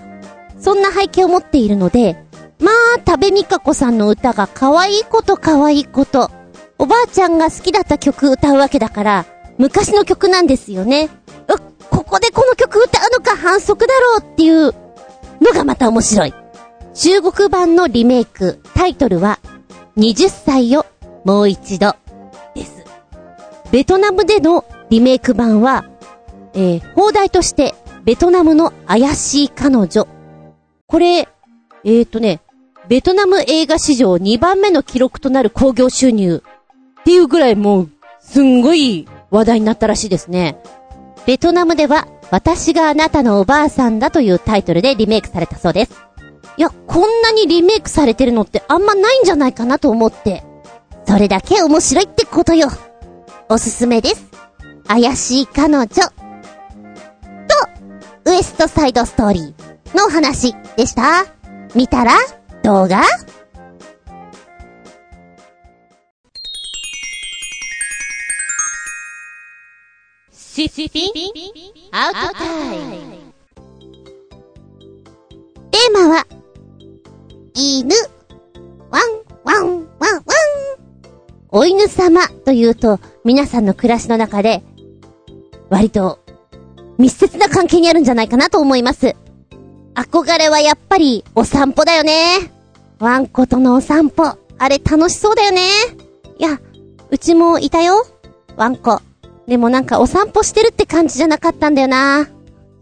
[0.61, 2.25] そんな背景を持っているので、
[2.61, 6.31] まあ、食べみかこさんの歌が可愛いこと可愛いこと。
[6.79, 9.27] おばあちゃんが好きだった曲歌うわけだから、
[9.59, 11.07] 昔の曲なんですよね。
[11.49, 14.73] うここでこの曲歌うのか反則だろうっていう
[15.41, 16.35] のがまた面白い。
[16.95, 19.41] 中国版のリメイク、タイトルは、
[19.97, 20.87] 20歳を
[21.25, 21.97] もう一度、
[22.55, 22.85] です。
[23.73, 25.85] ベトナムでのリメイク版は、
[26.55, 30.07] えー、放題として、ベトナムの怪しい彼女。
[30.87, 32.41] これ、えーとね、
[32.89, 36.43] ベトナム映画史上2番目の記録となる興行収入
[37.01, 40.57] っていうぐらいもう、すんごい話題になったらしいですね。
[41.27, 45.93] ベトナムでは、私があなたのおばあさんだというタイトルでリメイクされたそうです。
[46.57, 50.45] いや、こんなにリメイクされてるのってあんまないんじゃないかなと思って。
[51.07, 52.69] それだけ面白いってことよ。
[53.49, 54.26] おすすめです。
[54.89, 55.87] 怪しい彼女。
[55.87, 56.01] と、
[58.25, 61.27] ウエストサイドストーリーの話でした。
[61.75, 62.13] 見たら？
[62.63, 63.03] 動画？
[70.33, 71.13] シシピン？
[71.93, 73.17] アウトタイム
[75.71, 76.27] テーマは、
[77.55, 77.95] 犬。
[78.91, 79.03] ワン、
[79.45, 79.67] ワン、
[79.99, 80.25] ワン、ワン。
[81.51, 84.63] お犬様というと、皆さんの暮らしの中で、
[85.69, 86.21] 割と、
[86.99, 89.15] 密接な関係にあるんじゃないかなと思います。
[89.95, 92.53] 憧れはやっぱり、お散歩だよね。
[92.99, 94.39] ワンコとのお散歩。
[94.59, 95.63] あれ楽しそうだよね。
[96.39, 96.61] いや、
[97.11, 98.07] うちもいたよ。
[98.57, 99.01] ワンコ。
[99.47, 102.29] でもなんかお散歩してるって感じじゃなかったんだよな。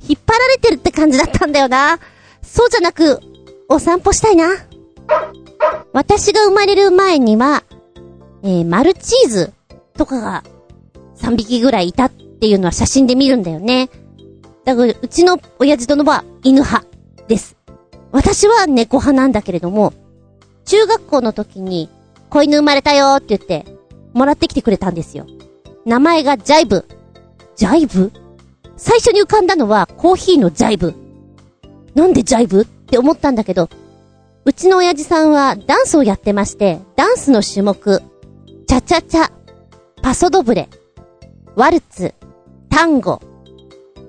[0.09, 1.99] 引っ張られてるって感じだったんだよな。
[2.43, 3.21] そうじゃなく、
[3.69, 4.49] お散歩したいな。
[5.93, 7.65] 私が生まれる前には、
[8.43, 9.53] えー、マルチーズ
[9.97, 10.45] とかが
[11.17, 12.11] 3匹ぐらいいたっ
[12.45, 13.89] っていうのは写真で見るんだよね。
[14.67, 16.87] だから、うちの親父殿は犬派
[17.27, 17.57] です。
[18.13, 19.95] 私は猫派なんだけれども、
[20.67, 21.89] 中学校の時に
[22.29, 23.65] 子犬生まれたよって言って、
[24.13, 25.27] もらってきてくれたんですよ。
[25.87, 26.87] 名前がジャイブ。
[27.57, 28.13] ジャイブ？
[28.77, 30.95] 最初に浮かんだのはコーヒーのジャイブ。
[31.95, 32.61] なんでジャイブ？
[32.61, 33.71] って思ったんだけど、
[34.45, 38.03] うちの親父さんはダンスをやってまして、ダンスの種目、
[38.67, 39.33] チャチャチャ、
[40.03, 40.69] パソドブレ、
[41.57, 42.13] ワルツ、
[42.75, 43.23] タンゴ、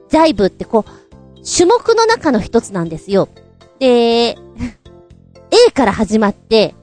[0.09, 3.29] ジャイブってこう、種目の中の一つなんですよ。
[3.77, 4.35] で、
[5.69, 6.73] A から始まって、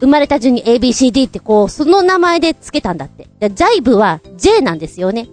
[0.00, 3.28] 生まれた順に ABCD ってこう、その名前で付けたんだって。
[3.38, 5.28] でジャイブは J なんですよね。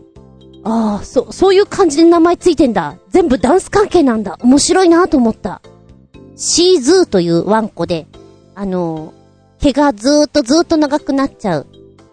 [0.64, 3.00] ああ、そ、そういう感じで名前ついてんだ。
[3.10, 4.38] 全部ダンス関係なんだ。
[4.44, 5.64] 面白いなと思った。
[6.36, 8.06] シーズーというワンコで、
[8.54, 11.68] あのー、毛がずーっとずーっと長くなっちゃう。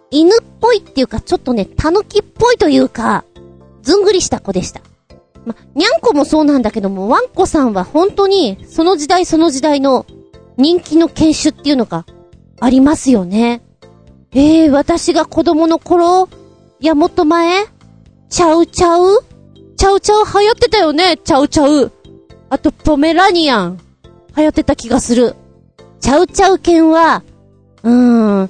[0.09, 3.23] 犬っぽいっていうか、ちょっとね、タヌキっぽいというか、
[3.81, 4.81] ずんぐりした子でした。
[5.45, 10.05] ま、にゃんこもそうなんだけども、ワンコさんは本当に、その時代その時代の
[10.57, 12.05] 人気の犬種っていうのが
[12.59, 13.63] ありますよね。
[14.33, 16.29] ええー、私が子供の頃、
[16.79, 17.65] いや、もっと前
[18.29, 19.23] チャウチャウ？
[19.75, 21.91] チャウチャウ流行ってたよね、チャウチャウ。
[22.49, 23.79] あと、ポメラニアン。
[24.37, 25.35] 流行ってた気がする。
[25.99, 27.23] チャウチャウ犬は、
[27.83, 28.49] うーん、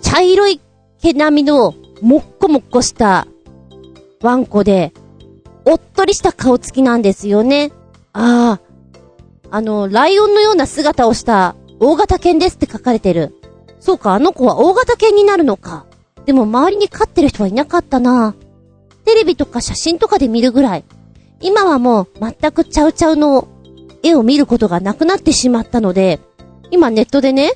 [0.00, 0.60] 茶色い
[1.02, 3.26] 毛並みの、もっこもっこした、
[4.24, 4.92] ワンコで、
[5.66, 7.72] おっとりした顔つきなんですよね。
[8.12, 8.60] ああ、
[9.50, 13.34] あの、ライオンのような姿をした、大型犬ですって書かれてる。
[13.80, 15.86] そうか、あの子は大型犬になるのか。
[16.24, 18.34] でも周りに飼ってる人はいなかったな。
[19.04, 20.84] テレビとか写真とかで見るぐらい。
[21.40, 23.48] 今はもう全くチャウチャウの
[24.02, 26.20] 絵を見ることがなくなってしまったので、
[26.70, 27.52] 今ネットでね、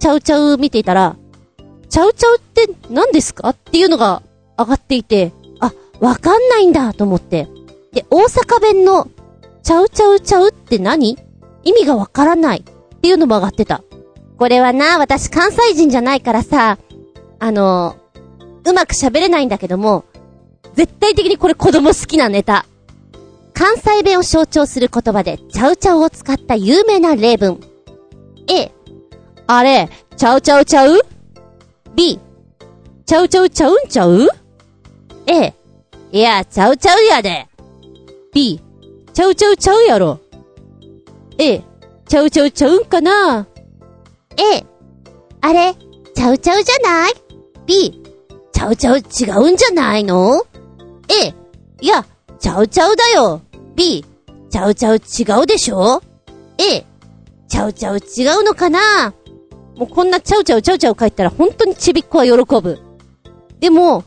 [0.00, 1.16] チャウチャウ見ていたら、
[1.88, 3.50] チャウチャウって何ですか？
[3.50, 4.22] っていうのが
[4.58, 5.32] 上がっていて、
[6.00, 7.48] わかんないんだと思って。
[7.92, 9.08] で、大阪弁の、
[9.62, 11.18] チャウチャウチャウって何？
[11.62, 13.82] 意味がわからないっていうのも上がってた。
[14.38, 16.78] これはな、私関西人じゃないからさ、
[17.38, 17.96] あの、
[18.64, 20.04] うまく喋れないんだけども、
[20.74, 22.64] 絶対的にこれ子供好きなネタ。
[23.52, 27.60] 関西弁を象徴する言葉で、チャウチャウを使った有名な例文。
[28.48, 28.72] A、
[29.46, 30.98] あれ、チャウチャウちゃう
[31.94, 32.18] ?B、
[33.04, 34.28] チャウチャウちゃうんちゃう
[35.26, 35.52] ?A、
[36.12, 37.46] いや、チャウチャウやで。
[38.32, 38.60] B、
[39.12, 40.18] チャウチャウちゃうやろ。
[41.38, 41.58] A、
[42.08, 43.46] チャウチャウちゃうんかな
[44.36, 44.64] A、
[45.40, 45.74] あれ、
[46.14, 47.12] ちゃうちゃうじゃない
[47.66, 48.02] ?B、
[48.52, 50.44] チャウチャウ違うんじゃないの
[51.08, 51.34] ?A、
[51.80, 52.04] いや、
[52.40, 53.40] チャウチャウだよ。
[53.76, 54.04] B、
[54.50, 56.02] チャウチャウ違うでしょ
[56.58, 56.84] ?A、
[57.48, 59.14] チャウチャウ違うのかな？
[59.76, 62.80] もうこんなチャウチャウチャウチャウ書いたら本当にちびっこは喜ぶ。
[63.60, 64.04] でも、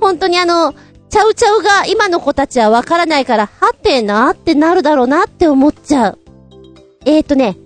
[0.00, 0.74] 本当にあの、
[1.08, 6.18] チャウチャウが今の子たちはわからないから、はてなってなるだろうなって思っちゃう。
[7.04, 7.56] えーとね、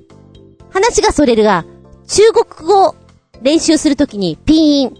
[0.70, 1.64] 話がそれるが、
[2.06, 2.94] 中国語
[3.42, 4.94] 練習するときにピーン。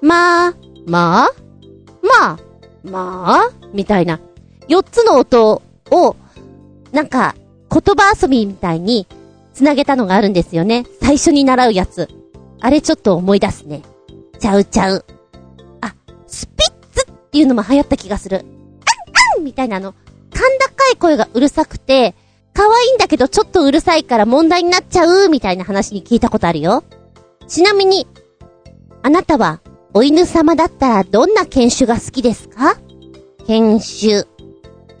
[0.00, 0.54] まあ、
[0.86, 1.30] まあ、
[2.02, 2.38] まあ、
[2.82, 4.20] まあ、みたいな。
[4.68, 6.16] 4つの音を、
[6.92, 7.34] なんか、
[7.70, 9.06] 言葉遊びみたいに、
[9.52, 10.86] つなげたのがあるんですよね。
[11.02, 12.08] 最初に習うやつ。
[12.60, 13.82] あれちょっと思い出すね。
[14.38, 15.04] ちゃうちゃう。
[17.30, 18.38] っていうのも流行った気がする。
[18.38, 19.98] あんあんみたいなあの、甲
[20.32, 22.16] 高い声がうるさくて、
[22.52, 25.28] 可愛いんだけどちょっとうるさいから問題になっちゃう？
[25.28, 26.82] みたいな話に聞いたことあるよ。
[27.46, 28.08] ちなみに、
[29.02, 29.60] あなたは、
[29.94, 32.76] お犬様だったらどんな犬種が好きですか？
[33.46, 34.24] 犬種。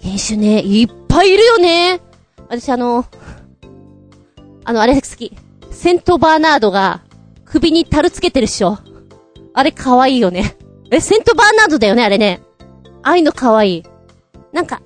[0.00, 2.00] 犬種ね、いっぱいいるよね。
[2.48, 3.04] 私あの、
[4.64, 5.36] あの、あれ好き。
[5.70, 7.02] セントバーナードが
[7.44, 8.78] 首に樽つけてるっしょ。
[9.54, 10.56] あれ可愛いよね。
[10.90, 12.40] え、セントバーナードだよね、あれね。
[13.02, 13.84] ああいうの可愛い。
[14.52, 14.82] なんか、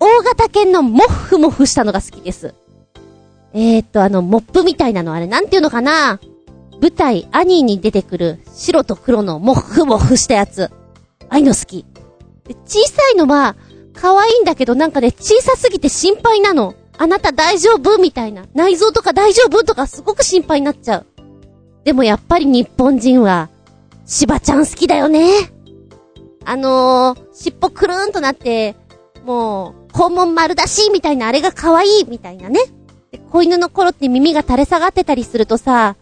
[0.00, 2.54] 大型犬のモッフモフしたのが好きです。
[3.52, 6.18] えー、っと、あの、モップみたいなのあれ、なんていうのかな
[6.80, 10.64] 舞台、アニーに出てくる白と黒のモッフモフしたやつ。
[10.64, 10.70] あ
[11.30, 11.84] あいうの好き。
[12.66, 13.54] 小さいのは、
[13.94, 16.74] 可愛いんだけどなんかね、小さすぎて心配なの。
[16.96, 18.44] あなた大丈夫みたいな。
[18.54, 21.06] 内臓とか大丈夫とかすごく心配になっちゃう。
[21.84, 23.50] でもやっぱり日本人は、
[24.06, 25.28] しばちゃん好きだよね。
[26.44, 28.76] あのー、尻尾くるーんとなって、
[29.24, 32.60] もう、肛門丸出しみたいなあれが可愛いみたいなね。
[33.10, 35.96] で、子犬の頃って耳が垂れ下がってたりするとさ、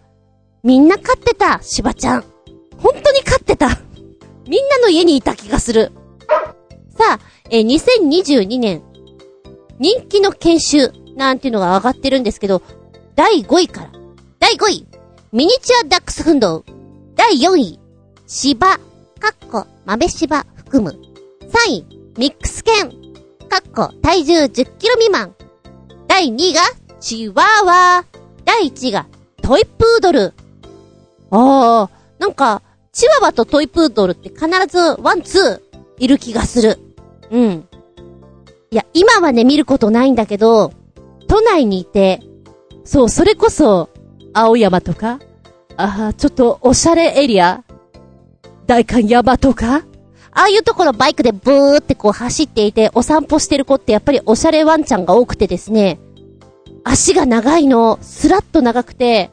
[0.63, 2.25] みんな飼ってた、しばちゃん。
[2.79, 3.69] 本当に飼ってた。
[4.49, 5.93] みんなの家にいた気がする。
[6.99, 8.83] さあ、えー、2022年、
[9.79, 12.63] 人気の研修なんていうのが上がってるんですけど、
[13.15, 13.91] 第5位から。
[14.41, 14.87] 第5位、
[15.33, 16.65] ミニチュアダックスフンド。
[17.15, 17.79] 第4位、
[18.35, 20.99] 芝、かっこ、豆芝含む。
[21.69, 22.89] 3位、ミックス犬、
[23.51, 25.35] かっこ、体重10キロ未満。
[26.09, 26.63] 第2位が、
[26.99, 28.07] チワワ。
[28.47, 29.07] 第1位が、
[29.43, 30.33] トイプードル。
[31.31, 36.79] ああ、なんか、チワワとトイプードルって必ずワン、ツー、いる気がする。
[37.31, 37.69] うん。
[38.71, 40.73] いや、今はね、見ることないんだけど、
[41.29, 42.23] 都内にいて、
[42.85, 43.91] そう、それこそ、
[44.33, 45.21] 青山とか、
[45.77, 47.63] ああ、ちょっとおしゃれエリア
[48.67, 49.85] 代官山とか？
[50.35, 55.99] ああいうところバイクでブーってこう走っていて、お散歩してる子ってやっぱりおしゃれワンちゃんが多くてですね、
[56.85, 59.31] 足が長いの、スラッと長くて、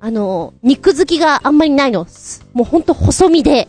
[0.00, 2.06] あの、肉付きがあんまりないの。
[2.54, 3.68] もうほんと細身で。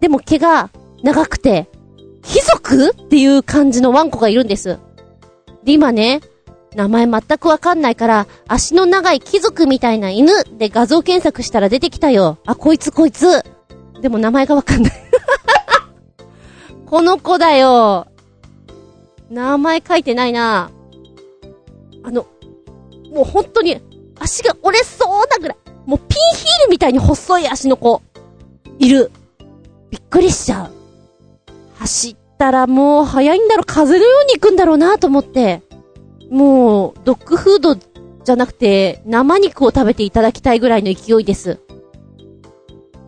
[0.00, 0.70] でも毛が
[1.02, 1.68] 長くて、
[2.22, 4.78] 貴族っていう感じのワンコがいるんです。
[5.64, 6.20] で、今ね、
[6.74, 12.38] 名前全くわかんないから、足の長い貴族みたいな犬で画像検索したら出てきたよ。
[12.46, 13.44] あ、こいつこいつ。
[14.00, 14.92] でも名前がわかんない
[16.86, 18.06] この子だよ。
[19.30, 20.70] 名前書いてないな。
[22.02, 22.26] あの、
[23.12, 23.80] もう本当に、
[24.18, 25.56] 足が折れそうなぐらい。
[25.84, 28.00] もうピンヒールみたいに細い足の子。
[28.78, 29.10] いる。
[29.90, 30.70] びっくりしちゃう。
[31.78, 35.62] 走ったらもう早いんだろ、風のように行くんだろうなと思って。
[36.30, 41.60] もう、ドッグフードじゃなくて、生肉を食べていただきたいぐらいの勢いです。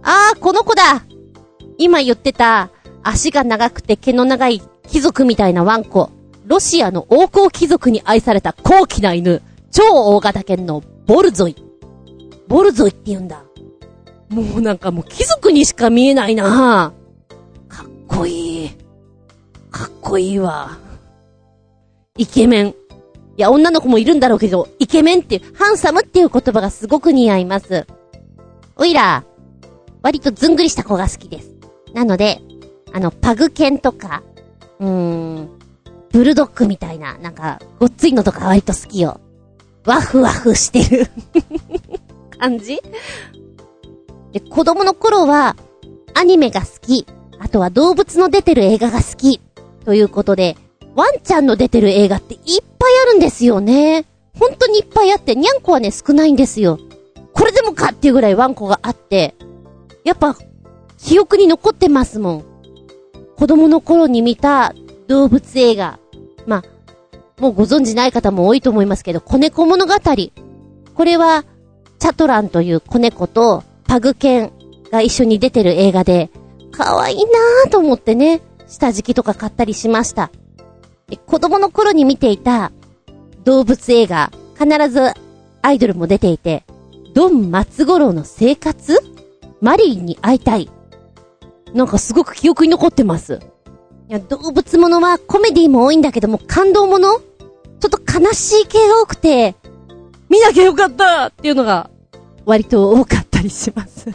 [0.03, 1.05] あー、この子だ
[1.79, 2.71] 今言ってた、
[3.03, 6.11] 足が長くて毛の長い貴族みたいなワンコ。
[6.47, 9.43] ロシアの王侯貴族に愛された高貴な犬。
[9.71, 9.83] 超
[10.17, 11.57] 大型犬のボルゾイ。
[12.49, 13.45] ボルゾイって言うんだ。
[14.29, 16.93] もうなんかもう貴族にしか見えないな
[17.69, 18.71] かっこいい。
[19.71, 20.77] かっこいいわ。
[22.17, 22.67] イケメン。
[22.69, 22.75] い
[23.37, 27.87] や、女の子もいるんだろうけど、イケメンっていう、ハンサムっていう言葉がすごく似合います。
[28.77, 29.25] おいら、
[30.03, 31.51] 割とずんぐりした子が好きです。
[31.95, 32.41] なので、
[32.93, 34.23] あの、パグ犬とか、
[34.79, 35.49] うーん、
[36.13, 39.21] ブルドッグみたいな、なんか、ごっついのとか割と好きよ。
[39.85, 41.07] ワフワフしてる
[42.39, 42.81] 感じ？
[44.33, 45.57] で、子供の頃は、
[46.15, 47.07] アニメが好き。
[47.39, 49.41] あとは動物の出てる映画が好き。
[49.85, 50.57] ということで、
[50.95, 52.41] ワンちゃんの出てる映画っていっ
[52.79, 54.05] ぱいあるんですよね。
[54.39, 56.79] 本当にいっぱいあって、にゃんこはね、少ないんですよ。
[57.33, 59.35] これでもかっていうぐらいワンコがあって、
[60.05, 60.37] やっぱ、
[60.99, 62.45] 記憶に残ってますもん。
[63.37, 64.75] 子供の頃に見た
[65.09, 65.99] 動物映画。
[66.47, 69.95] まあ、もうご存知ない方も多いと思いますけど、子猫物語。
[70.95, 71.45] これは、
[71.99, 74.53] チャトランという子猫とパグ犬
[74.91, 76.31] が一緒に出てる映画で、
[76.71, 80.31] 可愛いなぁと思ってね、下敷きとか買ったりしました。
[81.27, 82.73] 子供の頃に見ていた
[83.45, 85.13] 動物映画、必ず
[85.63, 86.65] アイドルも出ていて、
[87.15, 88.99] ドン松五郎の生活
[89.61, 90.71] マリーに会いたい。
[91.75, 93.41] なんかすごく記憶に残ってます。
[94.09, 97.21] いや、動物ものはコメディも多いんだけども、感動もの？
[97.21, 97.23] ちょ
[97.87, 99.55] っと悲しい系が多くて、
[100.29, 101.91] 見なきゃよかったっていうのが
[102.45, 104.11] 割と多かったりします。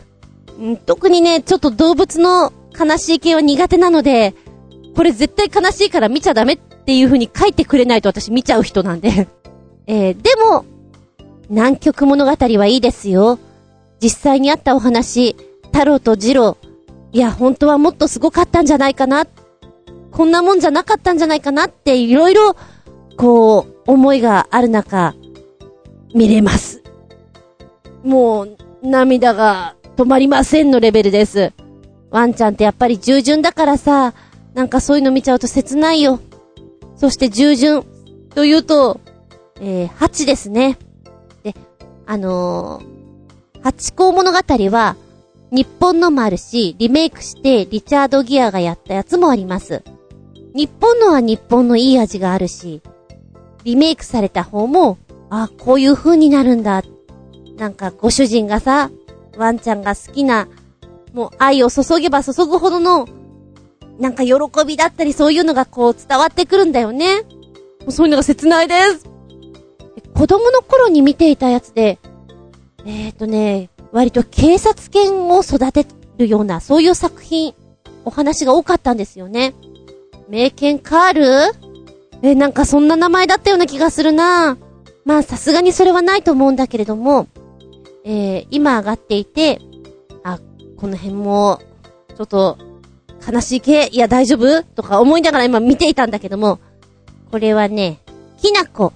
[0.59, 4.33] うん特にね、ちょっと動物の悲しい系は苦手なので、
[4.95, 9.27] これ絶対悲しいから見ちゃダメっていう風に書いてくれないと私見ちゃう人なんで。
[9.87, 10.65] えー、でも、
[11.49, 13.39] 南極物語はいいですよ。
[14.01, 15.35] 実際にあったお話、
[15.73, 16.57] 太郎と次郎、
[17.11, 19.25] いや、本当はもっとすごかったんじゃないかな。
[20.11, 22.55] こんなもんじゃなかったんじゃないかなって、いろいろ、
[23.17, 25.15] こう、思いがある中、
[26.13, 26.83] 見れます。
[28.03, 31.53] もう、涙が止まりませんのレベルです。
[32.11, 34.13] ワンちゃんってやっぱり従順だからさ、
[34.53, 36.19] なんかそういうの見ちゃうと切ないよ。
[36.95, 37.83] そして従順
[38.33, 39.01] というと、
[39.59, 40.77] えー、ハチですね。
[41.43, 41.55] で、
[42.05, 42.94] あのー、
[43.65, 44.37] ハチ公物語
[44.69, 44.95] は、
[45.49, 49.81] 日本のもあるし、リメイクしてリチャード・ギアがやったやつもあります。
[50.53, 52.83] 日本のは日本のいい味があるし、
[53.63, 54.99] リメイクされた方も、
[55.31, 56.83] あ、こういう風になるんだ。
[57.57, 58.91] なんかご主人がさ、
[59.35, 60.47] ワンちゃんが好きな、
[61.15, 63.07] もう愛を注げば注ぐほどの、
[63.97, 67.23] なんか喜びだったりそういうのがこう伝わってくるんだよね。
[67.81, 69.09] もうそういうのが切ないです。
[70.13, 71.97] 子供の頃に見ていたやつで、
[72.85, 75.85] えーとね、割と警察犬を育て
[76.17, 77.55] るような、そういう作品、
[78.03, 79.55] お話が多かったんですよね。
[80.29, 81.25] 名犬カール？
[82.21, 84.57] え、なんかそんな名前だったような気がするな。
[85.03, 87.27] まあさすがにそれはないと思うんだけれども、
[88.03, 89.59] えー、今上がっていて、
[90.23, 90.39] あ、
[90.77, 91.59] この辺も、
[92.15, 92.57] ちょっと、
[93.27, 94.63] 悲しい系、いや大丈夫？
[94.63, 96.59] とか思いながら今見ていたんだけども、
[97.31, 97.99] これはね、
[98.39, 98.93] きなこ、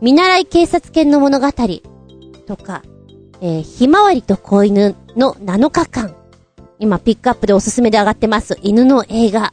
[0.00, 1.46] 見習い警察犬の物語、
[2.46, 2.82] とか、
[3.40, 6.14] えー、ひまわりと子犬の7日間。
[6.80, 8.58] 今ピックアップでおすすめで上がってます。
[8.62, 9.52] 犬の映画。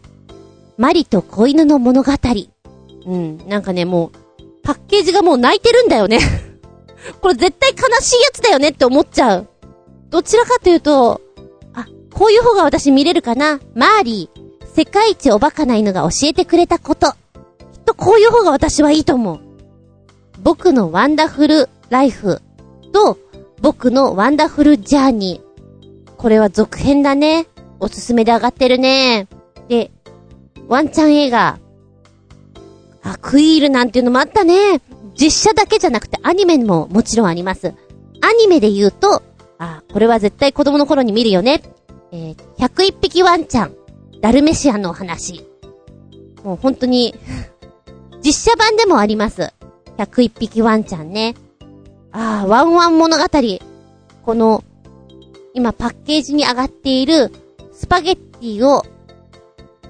[0.77, 2.11] マリと子犬の物語。
[3.05, 6.19] うん、なんかね、もう、パッケージがもう泣いてるんだよね。
[7.21, 9.47] これ絶対悲しいやつだよねって思っちゃう。
[10.09, 11.21] どちらかというと、
[11.73, 13.59] あ、こういう方が私見れるかな。
[13.75, 17.11] マーリー、世界一おバカな犬が教えてくれたこと。
[17.11, 17.15] きっ
[17.85, 19.39] とこういう方が私はいいと思う。
[20.41, 22.41] 僕のワンダフルライフ
[22.91, 23.17] と、
[23.61, 26.11] 僕のワンダフルジャーニー。
[26.17, 27.47] これは続編だね。
[27.79, 29.27] おすすめで上がってるね。
[29.67, 29.91] で、
[30.67, 31.59] ワンちゃん映画。
[33.03, 34.81] あ、クイールなんていうのもあったね。
[35.15, 37.73] 実写だけじゃなくてアニメももちろんあります。
[38.21, 39.23] アニメで言うと、
[39.57, 41.61] あ、これは絶対子供の頃に見るよね。
[42.11, 43.75] えー、101匹ワンちゃん。
[44.21, 45.45] ダルメシアンのお話。
[46.43, 47.15] もう本当に
[48.23, 49.53] 実写版でもあります。
[49.97, 51.35] 101匹ワンちゃんね。
[52.17, 53.23] ああ、ワンワン物語。
[54.23, 54.63] この、
[55.53, 57.29] 今パッケージに上がっている
[57.73, 58.83] スパゲッティを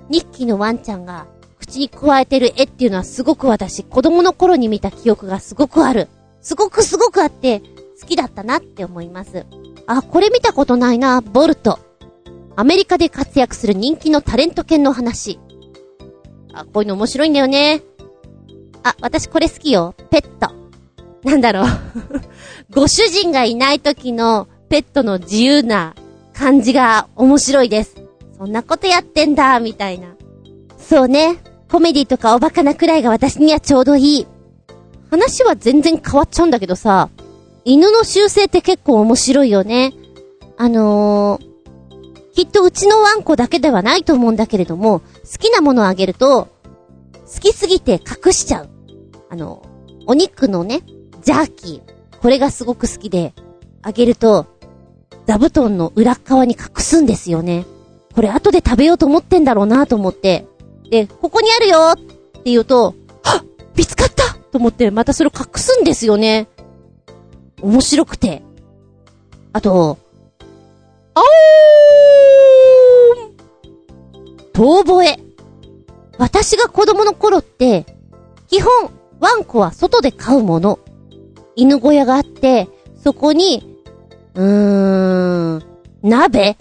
[0.10, 1.28] 2匹のワンちゃんが
[1.60, 6.08] 口に加えてる絵っていうのはすごく私、子供の頃に見た記憶がすごくある。
[6.42, 7.62] すごくすごくあって、
[8.02, 9.46] 好きだったなって思います。
[9.86, 11.78] あ、これ見たことないな、ボルト。
[12.56, 15.40] アメリカで活躍する人気のタレント犬の話。
[16.54, 17.84] あ、こういうの面白いんだよね。
[18.82, 19.94] あ、私これ好きよ。
[20.10, 20.65] ペット。
[21.26, 21.66] なんだろう。
[22.72, 25.96] ご主人がいない時のペットの自由な
[26.34, 27.96] 感じが面白いです。
[28.38, 30.16] そんなことやってんだ、みたいな。
[30.78, 31.40] そうね。
[31.70, 34.28] コメディとかおバカなくらいが私にはちょうどいい。
[35.10, 37.10] 話は全然変わっちゃうんだけどさ、
[37.64, 39.94] 犬の習性って結構面白いよね。
[40.58, 46.50] あのー、きっとうちのワンコだけではないと思うんだけれども、好きなものをあげると、
[47.14, 48.70] 好きすぎて隠しちゃう。
[49.30, 49.64] あの、
[50.06, 50.82] お肉のね、
[51.26, 52.20] ジャーキー。
[52.22, 53.34] これがすごく好きで、
[53.82, 54.46] あげると、
[55.26, 57.66] 座布団の裏側に隠すんですよね。
[58.14, 60.46] これ後で食べようと思ってんだろうなと思って。
[60.90, 61.98] で、ここにあるよっ
[62.44, 63.46] て言うと、はっ
[63.76, 66.48] 見つかったと思って、またそれを隠すんですよね。
[67.62, 68.44] 面白くて。
[69.52, 69.98] あと、
[71.16, 73.36] あおーん
[74.54, 75.20] 遠吠え。
[76.20, 77.86] 私が子供の頃って、
[78.48, 80.80] 基本、ワンコは外で飼うもの。
[81.56, 82.68] 犬小屋があって、
[83.04, 83.78] そこに、
[84.36, 85.64] うーん、
[86.04, 86.58] 鍋？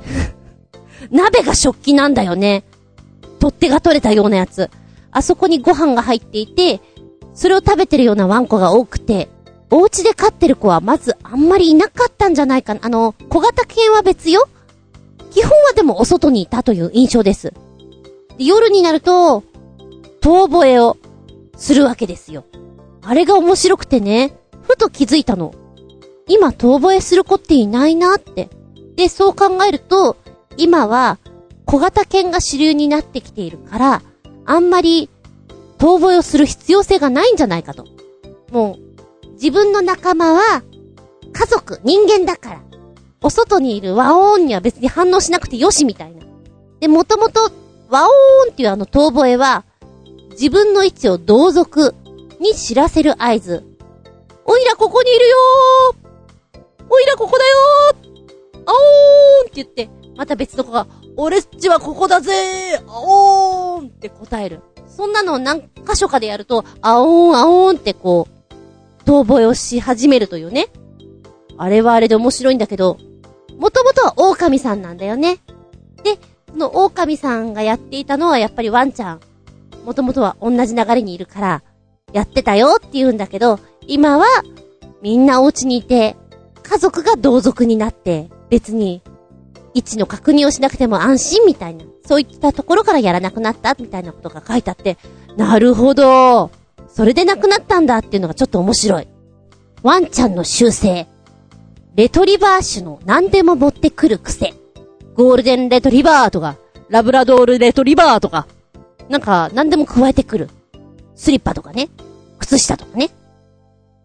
[1.11, 2.65] 鍋が食器なんだよね。
[3.39, 4.71] 取っ手が取れたようなやつ。
[5.11, 6.81] あそこにご飯が入っていて、
[7.35, 9.29] それを食べてるようなワンコが多くて、
[9.71, 12.81] お家で飼ってる子はまずあんまりいなかったんじゃないかな。
[12.85, 14.49] あの、小型犬は別よ。
[15.31, 17.53] 基本はでもお外にいたという印象です。
[18.39, 19.43] で夜になると、
[20.21, 20.97] 遠吠えを
[21.57, 22.45] するわけですよ。
[23.03, 24.37] あれが面白くてね、
[24.75, 25.55] ふと気づいたの。
[26.27, 28.51] 今遠吠えする子っていないなって。
[28.97, 30.17] で、そう考えると、
[30.57, 31.19] 今は
[31.65, 34.03] 小型犬が主流になってきているから、
[34.45, 35.09] あんまり
[35.79, 37.85] 遠吠えをする必要性がないんじゃないかと。
[38.51, 38.77] も
[39.29, 40.63] う、自分の仲間は
[41.33, 42.61] 家族、人間だから。
[43.23, 46.27] お外にいる和音には別に反応しなくてよしみたいな。
[46.81, 47.53] で、もともと
[47.89, 48.11] 和音
[48.51, 49.65] っていうあの遠吠えは、
[50.33, 51.95] 自分の位置を同族
[52.41, 53.74] に知らせる合図。
[54.47, 60.87] おいらここにいるよーおいらここだよーあおーんって言って、また別の子が、
[61.17, 64.61] 俺っちはここだぜーあおーんって答える。
[64.87, 70.69] そんなのを何箇所かでやると、あおーんあおーんってこう、遠吠えをし始めるというね。
[71.57, 72.99] あれはあれで面白いんだけど、
[73.59, 75.39] もともとは狼さんなんだよね。
[76.03, 76.19] で、
[76.51, 79.21] その狼さんがやっていたのはやっぱりワンちゃん。
[79.85, 81.63] もともとは同じ流れにいるから、
[82.13, 84.27] やってたよって言うんだけど、今は、
[85.03, 86.17] みんなお家にいて、
[86.63, 89.03] 家族が同族になって、別に、
[89.75, 94.97] 位置の確認をしなくても安心みたいな、そういったところからやらなくなったみたいなことが書いてあって、
[95.37, 96.51] なるほど。
[96.89, 99.09] それでなくなったんだっていうのがちょっと面白い。
[99.83, 101.09] ワンちゃんの習性。
[101.95, 104.55] レトリバー種の何でも持ってくる癖。
[105.15, 106.57] ゴールデンレトリバーとか、
[106.89, 108.47] ラブラドールレトリバーとか、
[109.09, 110.49] なんか何でも加えてくる。
[111.15, 111.89] スリッパとかね。
[112.39, 113.11] 靴下とかね。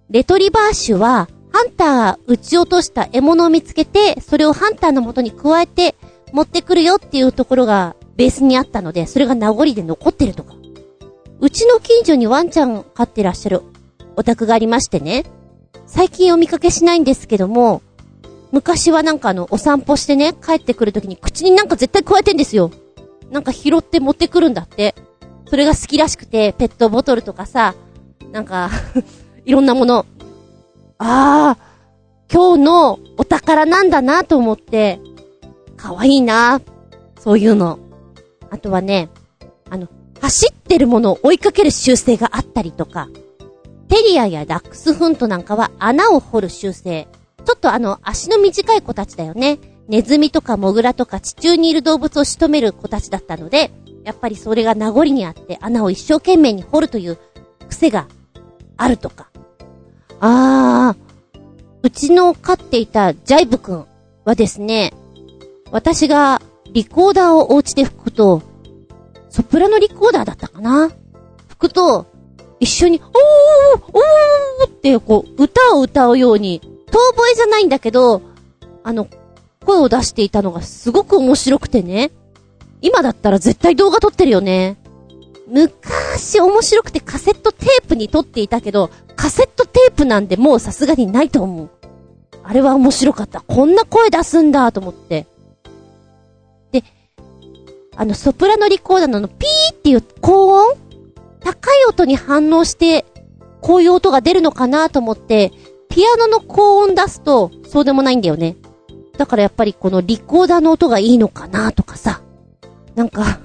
[0.09, 5.95] レトリバー種は、ハンターが撃ち落とした獲物を見つけて、それをハンターの元に加えて
[6.33, 10.55] 持ってくるよっていうところがベースにあったので、それが名残で残ってるとか。
[11.39, 13.61] うちの近所にワンちゃん飼ってらっしゃる
[14.15, 15.25] お宅がありましてね。
[15.85, 17.83] 最近お見かけしないんですけども、
[18.51, 22.71] 昔はなんかあの、お散歩してね、帰ってくるときに口になんか絶対加えてんですよ。
[23.29, 24.95] なんか拾って持ってくるんだって。
[25.47, 27.75] それが好きらしくて、ペットボトルとかさ、
[28.31, 28.69] なんか
[29.49, 30.05] いろんなもの。
[30.99, 31.57] ああ、
[32.31, 34.99] 今日のお宝なんだなと思って、
[35.75, 36.61] かわいいな
[37.19, 37.79] そういうの。
[38.51, 39.09] あとはね、
[39.71, 39.87] あの、
[40.21, 43.09] 走ってるものを追いかける習性があったりとか、
[43.87, 47.07] テリアやダックスフントなんかは穴を掘る習性。
[47.43, 49.57] ちょっとあの、足の短い子たちだよね。
[49.87, 53.71] ネズミとかモグラとか地中にいる動物を仕留める子たちだったので、
[54.03, 57.17] やっぱりそれが名残にあって穴を一生懸命に掘るという
[57.67, 58.07] 癖が
[58.77, 59.28] あるとか。
[60.19, 61.39] あー、
[61.81, 63.85] うちの飼っていたジャイブくん
[64.25, 64.93] はですね、
[65.71, 66.41] 私が
[66.71, 68.41] リコーダーをお家で吹くと、
[69.29, 70.89] ソプラノリコーダーだったかな？
[71.47, 72.07] 吹くと、
[72.59, 73.09] 一緒に、おー
[74.63, 78.21] おーってこう、歌を歌うように、遠吠えじゃないんだけど、
[78.83, 79.07] あの、
[79.65, 82.11] 声を出していたのがすごく面白くてね。
[82.81, 84.77] 今だったら絶対動画撮ってるよね。
[85.49, 91.69] 昔面白くてカセットテープに撮っていたけど、カセットテープなんでもうさすがにないと思う。
[92.43, 93.41] あれは面白かった。
[93.41, 95.27] こんな声出すんだと思って。
[96.71, 96.83] で、
[97.95, 100.77] あの、ソプラノリコーダーのピーっていう高音？
[101.41, 103.05] 高い音に反応して、
[103.61, 105.51] こういう音が出るのかなと思って、
[105.89, 108.55] ピアノの高音出すと、そうでもないんだよね。
[109.17, 112.21] だからやっぱりこのリコーダーの音がいいのかなとかさ。
[112.95, 113.39] なんか、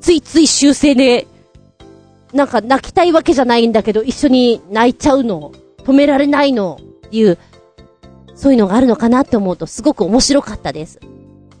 [0.00, 1.26] ついつい修正で、
[2.32, 5.52] なんか泣きたいわけじゃないんだけど、一緒に泣いちゃうの、
[5.84, 7.38] 止められないの、っていう、
[8.34, 11.00] そういうのがあるのかなって思うとすごく面白かったです。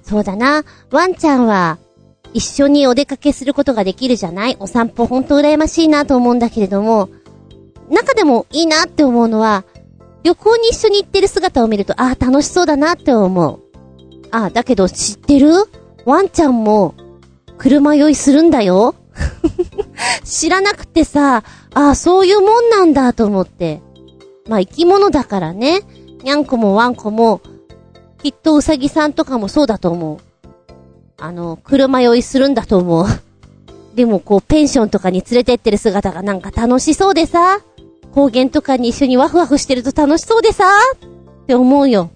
[0.02, 0.64] そうだな。
[0.90, 1.78] ワンちゃんは、
[2.34, 4.56] 一緒にお出かけすることができるじゃない？
[4.58, 7.10] お散歩ほんと羨ましいなと思うんだけれども、
[7.90, 9.64] 中でもいいなって思うのは、
[10.22, 13.60] 旅行に一緒に行ってる姿を見ると、ああ、楽しそうだなって思う。
[14.30, 15.52] ああ、だけど知ってる？
[16.06, 16.94] ワンちゃんも、
[17.58, 18.94] 車酔いするんだよ
[20.24, 21.42] 知らなくてさ、
[21.74, 23.80] ああ、そういうもんなんだと思って。
[24.48, 25.82] まあ生き物だからね。
[26.22, 27.40] にゃんこもワンコも、
[28.22, 30.18] きっとうさぎさんとかもそうだと思う。
[31.18, 33.06] あの、車酔いするんだと思う。
[33.94, 37.60] でもこう、ペンションとかに連れてってる姿がなんか楽しそうでさ、
[38.14, 40.64] 高原とかに一緒にワフワフしてると楽しそうでさ、
[41.44, 42.10] って思うよ。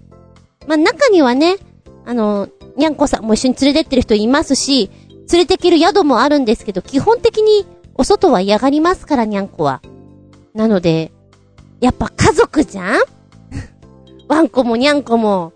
[0.67, 1.57] まあ、中にはね、
[2.05, 4.89] あの、にゃんこさんも一緒に連れてってる人いますし、
[5.31, 7.65] 連れてける宿もあるんですけど、基本的に
[7.97, 9.81] お外は嫌がりますから、にゃんこは。
[10.53, 11.11] なので、
[11.79, 13.01] やっぱ家族じゃん？
[14.27, 15.53] ワンコもにゃんこも、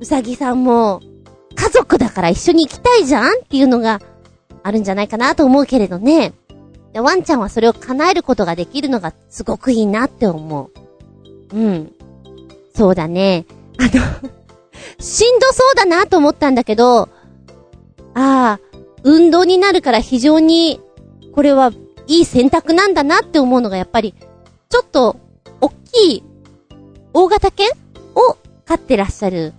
[0.00, 1.00] うさぎさんも、
[1.54, 3.38] 家族だから一緒に行きたいじゃん？
[3.38, 4.00] っていうのが
[4.62, 6.32] あるんじゃないかなと思うけれどね。
[6.94, 10.70] ワンちゃんはそれを叶えることができるのがすごくいいなって思
[11.52, 11.56] う。
[11.56, 11.92] うん。
[12.74, 13.46] そうだね。
[13.78, 13.90] あの
[15.00, 17.08] しんどそうだなと思ったんだけど、
[18.14, 18.60] ああ、
[19.04, 20.80] 運動になるから非常に、
[21.32, 21.72] これは
[22.06, 24.14] いい選択なんだなって思うのがやっぱり、
[24.68, 25.16] ちょっと、
[25.60, 26.22] おっきい、
[27.14, 27.68] 大型犬
[28.14, 29.52] を飼ってらっしゃる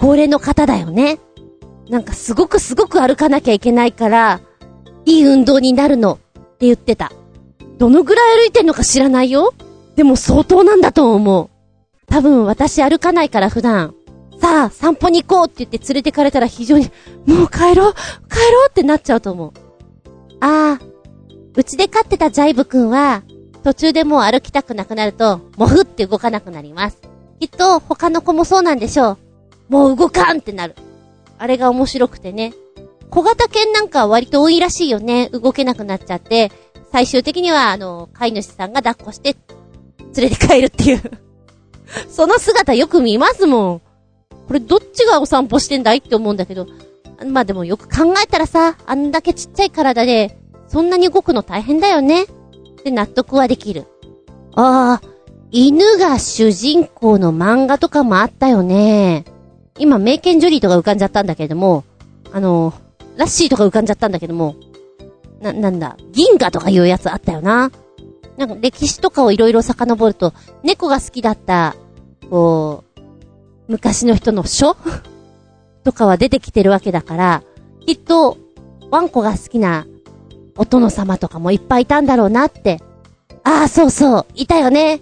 [0.00, 1.18] 高齢の方だよね。
[1.88, 4.40] なんかすごくすごく歩かなきゃいけないから、
[5.04, 6.18] いい運動になるのっ
[6.58, 7.12] て言ってた。
[7.78, 9.54] どのぐらい歩いてんのか知らないよ
[9.96, 11.48] でも相当なんだと思う。
[12.06, 13.94] 多分私歩かないから普段、
[14.40, 16.90] さあ、散歩に行こうって言って連れてかれたら非常に、
[17.26, 17.94] もう帰ろう、
[18.28, 19.52] 帰ろうってなっちゃうと思う。
[20.40, 20.89] ああ、
[21.54, 23.22] うちで飼ってたジャイブくんは、
[23.64, 26.98] 途中でもう歩きたくなくなると、もふって動かなくなります。
[27.40, 29.18] きっと他の子もそうなんでしょう。
[29.68, 30.76] もう動かんってなる。
[31.38, 32.54] あれが面白くてね。
[33.10, 35.28] 小型犬なんか割と多いらしいよね。
[35.30, 36.52] 動けなくなっちゃって、
[36.92, 39.36] 最終的にはあの、飼い主さんが抱っこして、
[40.16, 41.02] 連れて帰るっていう
[42.10, 43.80] その姿よく見ますもん。
[44.48, 46.66] これどっちがお散歩してんだいって思うんだけど。
[47.26, 50.39] まあでもよく考えたらさ、あんだけちっちゃい体で、
[50.70, 52.22] そんなに動くの大変だよね。
[52.22, 52.26] っ
[52.84, 53.86] て納得はできる。
[54.54, 55.08] ああ、
[55.50, 59.24] 犬が主人公の漫画とかもあったよね。
[59.80, 61.82] 今、メイケンジョリーとか浮かんじゃったんだけれども、
[62.32, 62.72] あの、
[63.16, 64.54] ラッシーとか浮かんじゃったんだけども、
[65.40, 67.72] な、なんだ、銀河とかいうやつあったよな。
[68.36, 71.74] なんか歴史とかをいろいろ遡ると、猫が好きだった、
[72.30, 73.00] こう、
[73.66, 74.76] 昔の人の書？
[75.82, 77.42] とかは出てきてるわけだから、
[77.84, 78.36] きっと、
[78.92, 79.86] ワンコが好きな
[80.60, 82.80] お殿様とかもいっぱいいたんだろうなって。
[83.44, 85.00] ああ、そうそう、いたよね。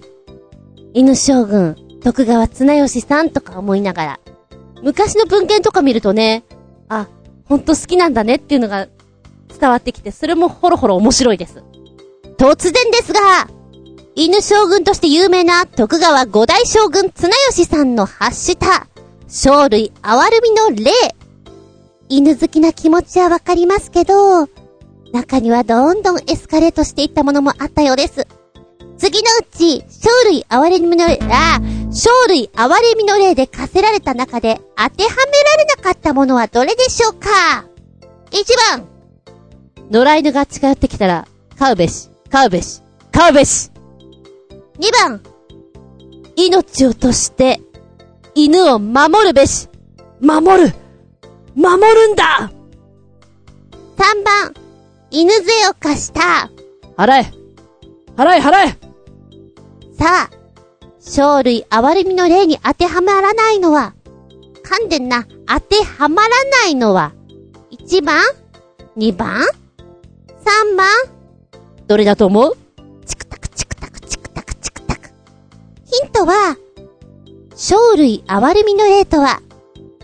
[0.94, 4.20] 犬将軍、徳川綱吉さんとか思いながら。
[4.84, 6.44] 昔の文献とか見るとね、
[6.88, 7.08] あ、
[7.44, 8.86] ほんと好きなんだねっていうのが
[9.58, 11.64] 伝わってきて、それもほろほろ面白いです。
[12.36, 13.20] 突然ですが、
[14.14, 18.86] 犬将軍として有名な徳川五代将軍綱吉さんの発した
[19.26, 20.92] 生類哀るみの霊。
[22.08, 24.46] 犬好きな気持ちはわかりますけど、
[25.12, 28.26] 中にはどんどんエスカレートしていったものもあったようです。
[28.98, 37.64] 次のうち、生類哀れみの霊、あ、生類哀れみの霊で課せられた中で当てはめられなかったものはどれでしょうか
[38.30, 38.88] ?1 番。
[39.90, 42.82] 野良犬が近寄ってきたら、飼うべし、飼うべし、
[43.12, 43.70] 飼うべし。
[44.80, 45.22] 2番。
[46.36, 47.60] 命をとして、
[48.34, 49.68] 犬を守るべし。
[50.20, 50.74] 守る
[51.54, 52.57] 守るんだ !3 番。
[55.10, 56.50] 犬背を貸した。
[56.96, 57.32] 払え
[58.16, 58.78] 払え払え
[59.98, 60.30] さあ、
[60.98, 63.94] 生類哀れみの例に当てはまらないのは、
[64.64, 67.12] 噛んでんな、当てはまらないのは、
[67.70, 68.22] 1番
[68.96, 69.40] ?2 番
[70.44, 70.86] ?3 番
[71.86, 72.56] どれだと思う？
[73.06, 75.08] チクタクチクタクチクタクチクタク。
[75.84, 76.56] ヒントは、
[77.54, 79.40] 生類哀れみの例とは、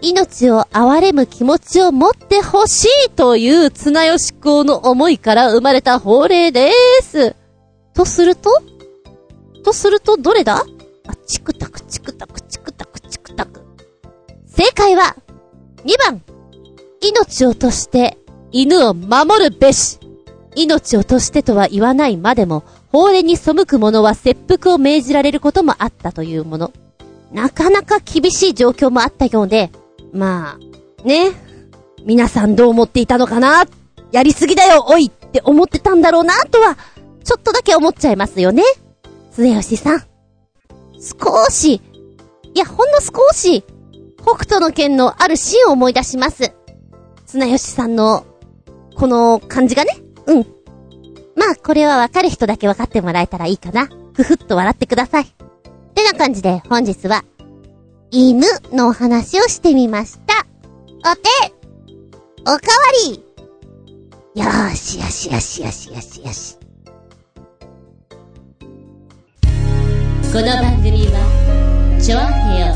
[0.04, 7.34] 命を憐れむ気持ちを持ってほしいという綱吉公の思いから生まれた法令です。
[7.94, 8.50] とすると？
[9.64, 10.56] とするとどれだ？
[11.06, 13.62] あ、チクタクチクタクチクタクチクタク。
[14.46, 15.16] 正解は、
[15.86, 16.22] 2番。
[17.00, 18.18] 命を落として
[18.52, 19.98] 犬を守るべし。
[20.54, 26.72] 命を落としてとは言わないまでも、法令に背く者は切腹を命じられることもあったというもの。
[27.32, 29.70] なかなか厳しい状況もあったようで、
[30.14, 31.32] まあ、ね。
[32.04, 33.64] 皆さんどう思っていたのかな？
[34.12, 36.76] やりすぎだよ、おいって思ってたんだろうな、とは、
[37.24, 38.62] ちょっとだけ思っちゃいますよね。
[39.36, 40.00] 常吉さん。
[41.00, 41.80] 少し、
[42.54, 43.64] いや、ほんの少し、
[44.22, 46.52] 北斗の剣のあるシーンを思い出します。
[47.26, 48.24] 綱吉さんの、
[48.94, 49.98] この感じがね。
[50.26, 50.46] うん。
[51.34, 53.88] まあ、これはわかる人だけわかってもらえたらいいかな。
[54.12, 55.24] ふふっと笑ってください。
[55.24, 55.26] っ
[55.94, 57.24] てな感じで、本日は、
[58.16, 60.46] 犬のお話をしてみました。
[60.98, 61.28] お手
[62.42, 62.58] おかわ
[63.08, 63.24] り
[64.40, 66.56] よーしよしよしよしよしよし。
[70.32, 72.68] この番組は、ちょあへよ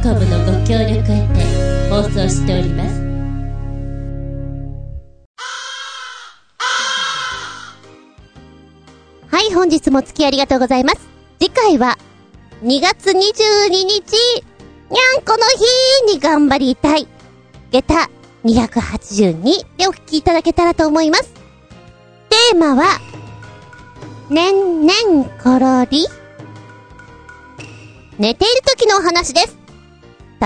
[0.00, 3.02] .com のご協力へて放送しております。
[9.28, 11.00] はい、本日もお付き合いありがとうございます。
[11.40, 11.98] 次回は、
[12.62, 14.44] 2月22日
[14.92, 15.46] にゃんこの
[16.06, 17.08] 日に頑張りたい。
[17.70, 18.10] 下駄
[18.44, 19.42] 282
[19.78, 21.32] でお聞きいただけたらと思います。
[22.28, 23.00] テーマは、
[24.28, 26.06] ねんねんころり
[28.18, 29.56] 寝ている時のお話です。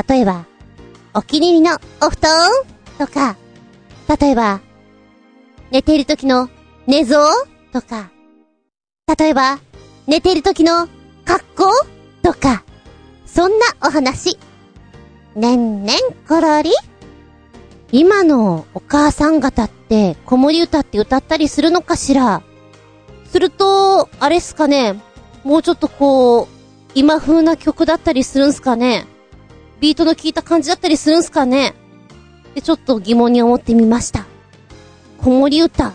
[0.09, 0.44] 例えば、
[1.12, 2.51] お気に入りのお布団
[2.99, 3.36] とか、
[4.20, 4.61] 例えば、
[5.72, 6.49] 寝ている時の
[6.86, 7.32] 寝相
[7.72, 8.11] とか、
[9.18, 9.59] 例えば、
[10.07, 10.86] 寝ている時の
[11.24, 11.86] 格好
[12.22, 12.62] とか、
[13.27, 14.39] そんなお話。
[15.35, 16.70] ねんねんころり
[17.93, 22.43] 今のお母さん方って子守歌って歌ったりするのかしら
[23.27, 24.95] すると、あれっすかね
[25.45, 26.47] もうちょっとこう、
[26.95, 29.07] 今風な曲だったりするんすかね
[29.81, 31.74] ビートの効いた感じだったりするんすかね
[32.55, 34.24] で、ちょっと疑問に思ってみました。
[35.18, 35.93] 子守歌。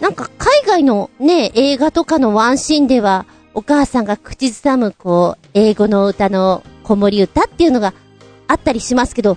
[0.00, 7.94] なんか海外のね、映画とかのワンシーンでは、お母さんが口ずさむ、こう、英語の歌の子守歌っていうのが
[8.46, 9.36] あったりしますけど、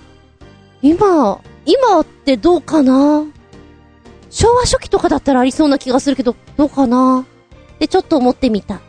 [0.82, 3.24] 今、今ってどうかな？
[4.30, 7.26] 昭和初期とかだったらありそうな気がするけど、どうかな？
[7.74, 8.80] ってちょっと思ってみた。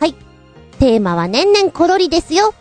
[0.00, 0.14] はい。
[0.78, 2.54] テーマは年々コロリですよ。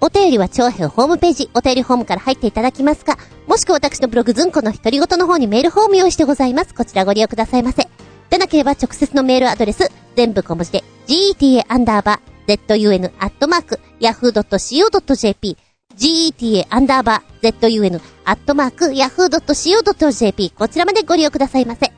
[0.00, 3.16] お便りは長編ホームページ、お便りホームから入っていただきますか、
[3.46, 6.74] もしくは私のブログズンコの独り言の方にメールフォーム用意してございます。
[6.74, 7.88] こちらご利用くださいませ。
[8.34, 15.56] でなければ直接のメールアドレス、全部小文字で、geta アンダーバー zun アットマーク yahoo.co.jp
[15.96, 21.92] geta アンダーバー zun アットマーク yahoo.co.jp こちらまでご利用くださいませ。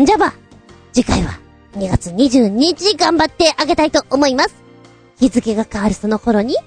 [0.00, 0.32] んじゃば、
[0.94, 1.38] 次回は
[1.74, 4.54] 2月22日頑張ってあげたいと思います。
[5.20, 6.60] 日付が変わるその頃に、が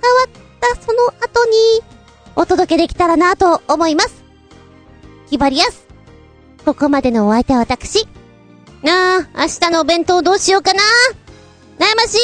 [0.00, 1.56] 変わったその後に、
[2.36, 4.22] お届けできたらなと思います。
[5.28, 5.81] ひばりやす。
[6.64, 8.06] ここまでのお相手は私。
[8.82, 10.80] なあ、明日のお弁当どうしようかな
[11.78, 12.18] 悩ましい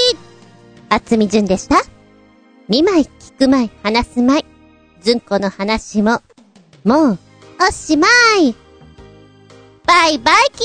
[0.88, 1.82] あつみじゅんでした。
[2.68, 4.44] 見舞い、聞く舞い、話す舞い。
[5.00, 6.22] ずんこの話も、
[6.84, 7.18] もう、
[7.60, 8.06] おしま
[8.40, 8.54] い
[9.86, 10.64] バイバイキ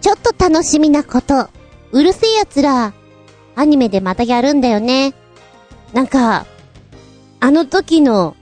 [0.00, 1.48] ちょっと楽しみなこと。
[1.92, 2.92] うるせえ奴ら、
[3.54, 5.14] アニメでまたやるんだよね。
[5.92, 6.46] なんか、
[7.40, 8.36] あの時の、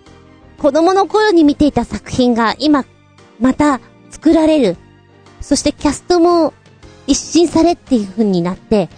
[0.58, 2.84] 子供の頃に見ていた作品が今、
[3.40, 3.80] また
[4.10, 4.76] 作られる。
[5.40, 6.54] そしてキャストも
[7.06, 8.88] 一新されっていう風になって、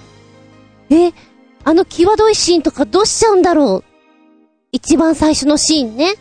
[0.91, 1.13] え、
[1.65, 3.85] あの際どいシーンとかどうしちゃうんだろう
[4.71, 6.15] 一番最初のシーンね。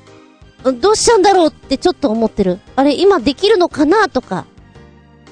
[0.82, 2.59] どうしちゃうんだろうってちょっと思ってる。
[2.76, 4.45] あれ今できるのかなとか。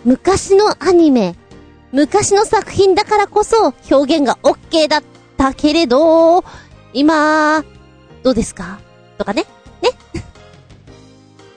[0.05, 1.35] 昔のアニメ、
[1.93, 5.03] 昔の作品だからこそ表現が OK だっ
[5.37, 6.43] たけれど、
[6.93, 7.63] 今、
[8.23, 8.79] どうですか？
[9.17, 9.45] とかね。
[9.81, 9.89] ね。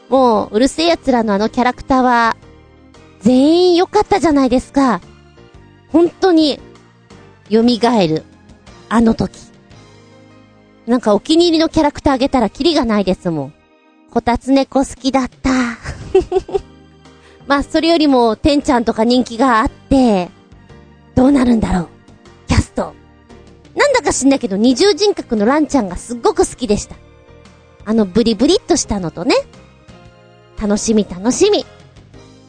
[0.09, 2.37] もう、うるせえ奴らのあのキャラクターは、
[3.21, 5.01] 全員良かったじゃないですか。
[5.91, 6.61] 本当に、
[7.51, 8.25] 蘇る。
[8.89, 9.33] あの時。
[10.87, 13.55] なんかお気に入りのキャラクターあげたらキリがないですもん。
[14.11, 15.51] こたつ猫好きだった。
[17.49, 20.31] まあ、それよりも、てんちゃんとか人気があって、
[21.15, 21.89] どうなるんだろう。
[24.07, 24.13] キャスト。
[24.13, 26.95] なんか知んないけど、二重人格のランちゃんがすっごく好きでした。
[27.85, 29.35] あのブリブリっとしたのとね。
[30.61, 31.67] 楽しみ楽しみ。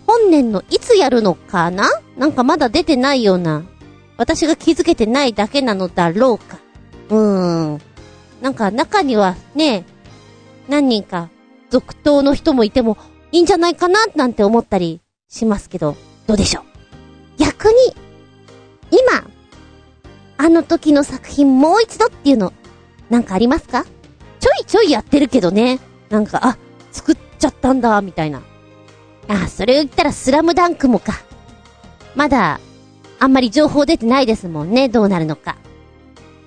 [0.06, 1.90] 本年のいつやるのかな？
[2.16, 3.64] なんかまだ出てないような。
[4.18, 6.60] 私が気づけてないだけなのだろうか。
[7.10, 7.82] うーん。
[8.42, 9.84] なんか中にはね、
[10.70, 11.30] 何人か
[11.72, 12.98] 続投の人もいても、
[13.32, 14.06] いいんじゃないかな？
[14.16, 15.98] なんて思ったりしますけど、
[16.28, 16.64] どうでしょう？
[17.38, 17.74] 逆に、
[18.92, 19.28] 今、
[20.38, 22.54] あの時の作品もう一度っていうの、
[23.10, 23.86] なんかありますか？
[24.40, 25.80] ちょいちょいやってるけどね。
[26.10, 26.58] なんか、あ、
[26.92, 28.42] 作っちゃったんだ、みたいな。
[29.28, 31.14] あ、それを言ったらスラムダンクもか。
[32.16, 32.60] まだ、
[33.20, 35.58] あんまり情報出てないですもんね、どうなるのか。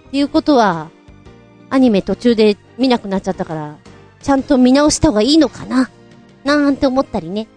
[0.09, 0.91] っていうことは、
[1.69, 3.77] アニメ途中で見なくなっちゃったから、
[4.23, 5.91] ちゃんと見直した方がいいのかな？
[6.45, 7.49] なんて思ったりね。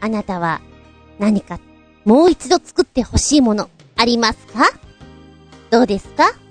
[0.00, 0.60] あなたは
[1.18, 1.60] 何か
[2.04, 4.70] もう一度作ってほしいものありますか？
[5.72, 6.41] どうですか？